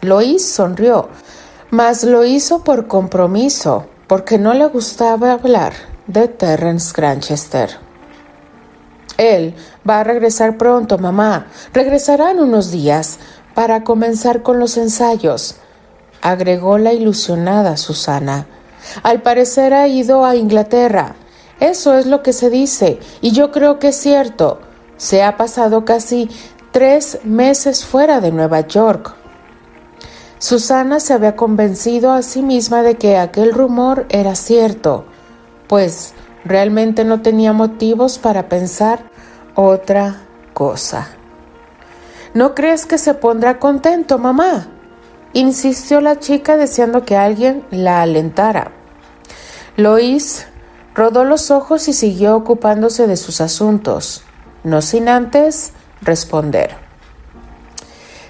Lois 0.00 0.50
sonrió, 0.50 1.10
mas 1.68 2.04
lo 2.04 2.24
hizo 2.24 2.64
por 2.64 2.86
compromiso, 2.86 3.84
porque 4.06 4.38
no 4.38 4.54
le 4.54 4.64
gustaba 4.68 5.32
hablar 5.32 5.74
de 6.06 6.28
Terrence 6.28 6.94
Granchester. 6.96 7.81
Él 9.18 9.54
va 9.88 10.00
a 10.00 10.04
regresar 10.04 10.56
pronto, 10.56 10.98
mamá. 10.98 11.46
Regresará 11.72 12.30
en 12.30 12.40
unos 12.40 12.70
días 12.70 13.18
para 13.54 13.84
comenzar 13.84 14.42
con 14.42 14.58
los 14.58 14.76
ensayos, 14.76 15.56
agregó 16.22 16.78
la 16.78 16.92
ilusionada 16.92 17.76
Susana. 17.76 18.46
Al 19.02 19.22
parecer 19.22 19.74
ha 19.74 19.86
ido 19.88 20.24
a 20.24 20.36
Inglaterra. 20.36 21.16
Eso 21.60 21.94
es 21.94 22.06
lo 22.06 22.22
que 22.22 22.32
se 22.32 22.50
dice, 22.50 22.98
y 23.20 23.32
yo 23.32 23.52
creo 23.52 23.78
que 23.78 23.88
es 23.88 23.96
cierto. 23.96 24.60
Se 24.96 25.22
ha 25.22 25.36
pasado 25.36 25.84
casi 25.84 26.28
tres 26.72 27.20
meses 27.24 27.84
fuera 27.84 28.20
de 28.20 28.32
Nueva 28.32 28.60
York. 28.60 29.14
Susana 30.38 30.98
se 30.98 31.12
había 31.12 31.36
convencido 31.36 32.10
a 32.10 32.22
sí 32.22 32.42
misma 32.42 32.82
de 32.82 32.96
que 32.96 33.16
aquel 33.16 33.52
rumor 33.52 34.06
era 34.08 34.34
cierto, 34.34 35.04
pues 35.68 36.14
realmente 36.44 37.04
no 37.04 37.22
tenía 37.22 37.52
motivos 37.52 38.18
para 38.18 38.48
pensar 38.48 39.00
otra 39.54 40.22
cosa. 40.52 41.08
¿No 42.34 42.54
crees 42.54 42.86
que 42.86 42.98
se 42.98 43.14
pondrá 43.14 43.58
contento, 43.58 44.18
mamá? 44.18 44.68
insistió 45.34 46.00
la 46.00 46.18
chica 46.18 46.56
deseando 46.56 47.04
que 47.04 47.16
alguien 47.16 47.64
la 47.70 48.02
alentara. 48.02 48.72
Lois 49.76 50.46
rodó 50.94 51.24
los 51.24 51.50
ojos 51.50 51.88
y 51.88 51.92
siguió 51.92 52.36
ocupándose 52.36 53.06
de 53.06 53.16
sus 53.16 53.40
asuntos, 53.40 54.22
no 54.62 54.82
sin 54.82 55.08
antes 55.08 55.72
responder. 56.02 56.76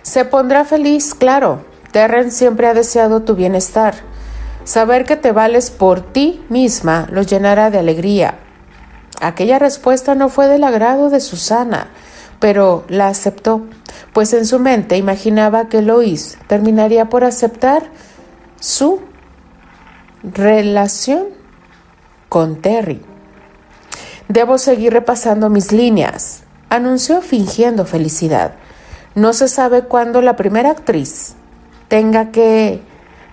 Se 0.03 0.25
pondrá 0.25 0.65
feliz, 0.65 1.15
claro. 1.15 1.65
Terrence 1.93 2.37
siempre 2.39 2.67
ha 2.67 2.75
deseado 2.75 3.23
tu 3.23 3.35
bienestar. 3.35 3.95
Saber 4.65 5.05
que 5.05 5.17
te 5.17 5.33
vales 5.33 5.71
por 5.71 6.01
ti 6.01 6.45
misma 6.49 7.09
lo 7.11 7.23
llenará 7.23 7.71
de 7.71 7.79
alegría. 7.79 8.39
Aquella 9.21 9.59
respuesta 9.59 10.15
no 10.15 10.29
fue 10.29 10.49
del 10.49 10.65
agrado 10.65 11.11
de 11.11 11.21
Susana, 11.21 11.89
pero 12.39 12.85
la 12.89 13.09
aceptó, 13.09 13.63
pues 14.13 14.33
en 14.33 14.47
su 14.47 14.59
mente 14.59 14.97
imaginaba 14.97 15.69
que 15.69 15.83
Lois 15.83 16.39
terminaría 16.47 17.09
por 17.09 17.25
aceptar 17.25 17.85
su 18.61 19.01
relación 20.23 21.27
con 22.29 22.57
Terry. 22.57 23.03
Debo 24.29 24.59
seguir 24.59 24.93
repasando 24.93 25.51
mis 25.51 25.73
líneas, 25.73 26.43
anunció 26.69 27.21
fingiendo 27.21 27.85
felicidad. 27.85 28.55
No 29.15 29.33
se 29.33 29.49
sabe 29.49 29.83
cuándo 29.83 30.23
la 30.23 30.37
primera 30.37 30.71
actriz 30.71 31.35
tenga 31.89 32.31
que 32.31 32.81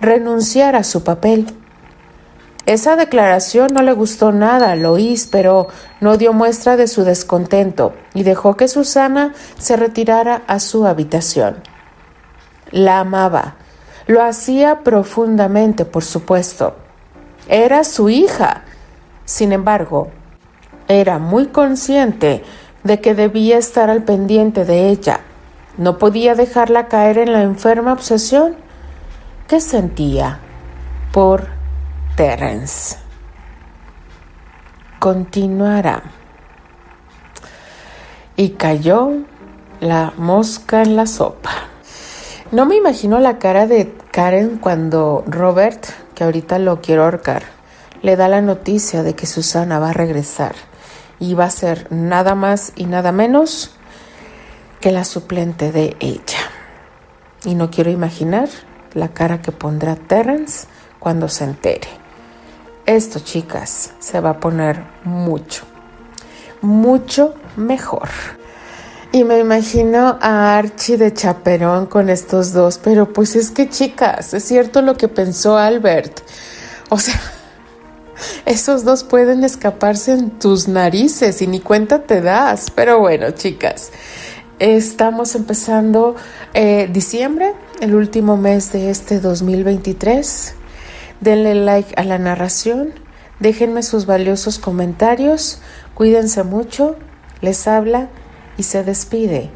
renunciar 0.02 0.76
a 0.76 0.84
su 0.84 1.04
papel. 1.04 1.48
Esa 2.66 2.96
declaración 2.96 3.74
no 3.74 3.82
le 3.82 3.94
gustó 3.94 4.32
nada 4.32 4.72
a 4.72 4.76
Lois, 4.76 5.28
pero 5.28 5.68
no 6.02 6.18
dio 6.18 6.34
muestra 6.34 6.78
de 6.78 6.88
su 6.88 7.04
descontento 7.04 7.94
y 8.14 8.24
dejó 8.24 8.56
que 8.58 8.68
Susana 8.68 9.34
se 9.58 9.76
retirara 9.76 10.44
a 10.48 10.60
su 10.60 10.86
habitación. 10.86 11.64
La 12.72 13.00
amaba. 13.00 13.56
Lo 14.06 14.24
hacía 14.24 14.82
profundamente, 14.84 15.86
por 15.86 16.04
supuesto. 16.04 16.76
Era 17.48 17.84
su 17.84 18.10
hija. 18.10 18.64
Sin 19.26 19.52
embargo, 19.52 20.10
era 20.88 21.18
muy 21.18 21.48
consciente 21.48 22.44
de 22.84 23.02
que 23.02 23.16
debía 23.16 23.58
estar 23.58 23.90
al 23.90 24.04
pendiente 24.04 24.66
de 24.66 24.90
ella. 24.90 25.22
No 25.78 25.98
podía 25.98 26.36
dejarla 26.36 26.88
caer 26.88 27.18
en 27.18 27.34
la 27.34 27.42
enferma 27.42 27.94
obsesión 27.94 28.56
que 29.50 29.60
sentía 29.60 30.40
por 31.12 31.48
Terence. 32.16 32.98
Continuará. 35.00 36.04
Y 38.36 38.50
cayó 38.50 39.10
la 39.80 40.14
mosca 40.18 40.84
en 40.84 40.96
la 40.96 41.08
sopa. 41.08 41.50
No 42.52 42.68
me 42.68 42.76
imagino 42.76 43.18
la 43.20 43.40
cara 43.40 43.66
de 43.66 43.92
Karen 44.12 44.60
cuando 44.60 45.24
Robert, 45.26 45.84
que 46.14 46.26
ahorita 46.26 46.60
lo 46.60 46.80
quiero 46.80 47.06
ahorcar, 47.06 47.42
le 48.04 48.16
da 48.16 48.28
la 48.28 48.42
noticia 48.42 49.02
de 49.02 49.16
que 49.16 49.26
Susana 49.26 49.80
va 49.80 49.90
a 49.90 49.94
regresar 49.94 50.54
y 51.20 51.34
va 51.34 51.46
a 51.46 51.50
ser 51.50 51.88
nada 51.90 52.36
más 52.36 52.72
y 52.76 52.86
nada 52.86 53.12
menos 53.12 53.72
que 54.80 54.92
la 54.92 55.06
suplente 55.06 55.72
de 55.72 55.98
ella. 56.00 56.40
Y 57.46 57.56
no 57.56 57.72
quiero 57.72 57.90
imaginar 57.90 58.48
la 58.94 59.10
cara 59.10 59.42
que 59.42 59.52
pondrá 59.52 59.96
Terence 59.96 60.68
cuando 61.00 61.30
se 61.30 61.46
entere. 61.46 61.88
Esto, 62.86 63.20
chicas, 63.20 63.92
se 64.00 64.20
va 64.20 64.32
a 64.32 64.40
poner 64.40 64.84
mucho, 65.04 65.64
mucho 66.62 67.36
mejor. 67.56 68.10
Y 69.12 69.24
me 69.24 69.40
imagino 69.40 70.20
a 70.22 70.58
Archie 70.58 70.98
de 70.98 71.14
chaperón 71.14 71.88
con 71.88 72.10
estos 72.10 72.54
dos, 72.54 72.78
pero 72.78 73.12
pues 73.12 73.36
es 73.36 73.50
que, 73.50 73.68
chicas, 73.68 74.34
es 74.34 74.44
cierto 74.44 74.82
lo 74.82 74.96
que 74.96 75.08
pensó 75.08 75.58
Albert. 75.58 76.22
O 76.90 77.00
sea, 77.00 77.20
esos 78.46 78.84
dos 78.84 79.04
pueden 79.04 79.44
escaparse 79.44 80.14
en 80.14 80.32
tus 80.32 80.68
narices 80.68 81.42
y 81.42 81.48
ni 81.48 81.60
cuenta 81.60 82.04
te 82.04 82.22
das. 82.22 82.70
Pero 82.70 83.00
bueno, 83.00 83.32
chicas, 83.32 83.92
estamos 84.60 85.34
empezando 85.34 86.16
eh, 86.54 86.88
diciembre, 86.92 87.54
el 87.80 87.96
último 87.96 88.36
mes 88.38 88.72
de 88.72 88.90
este 88.90 89.20
2023. 89.20 90.56
Denle 91.22 91.56
like 91.56 91.94
a 91.98 92.04
la 92.04 92.18
narración, 92.18 92.94
déjenme 93.40 93.84
sus 93.84 94.06
valiosos 94.06 94.60
comentarios, 94.60 95.62
cuídense 95.94 96.44
mucho, 96.44 96.96
les 97.42 97.68
habla 97.68 98.10
y 98.58 98.64
se 98.64 98.84
despide. 98.84 99.50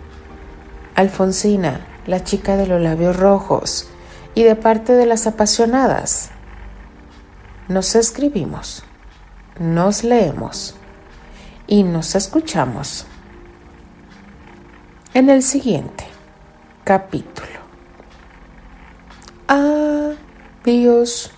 Alfonsina, 0.95 1.85
la 2.05 2.23
chica 2.23 2.55
de 2.57 2.67
los 2.67 2.81
labios 2.81 3.17
rojos, 3.17 3.87
y 4.35 4.43
de 4.43 4.55
parte 4.55 4.93
de 4.93 5.05
las 5.05 5.27
apasionadas. 5.27 6.29
Nos 7.67 7.95
escribimos, 7.95 8.83
nos 9.59 10.03
leemos 10.03 10.75
y 11.67 11.83
nos 11.83 12.15
escuchamos 12.15 13.05
en 15.13 15.29
el 15.29 15.43
siguiente 15.43 16.05
capítulo. 16.83 17.52
Adiós. 20.65 21.29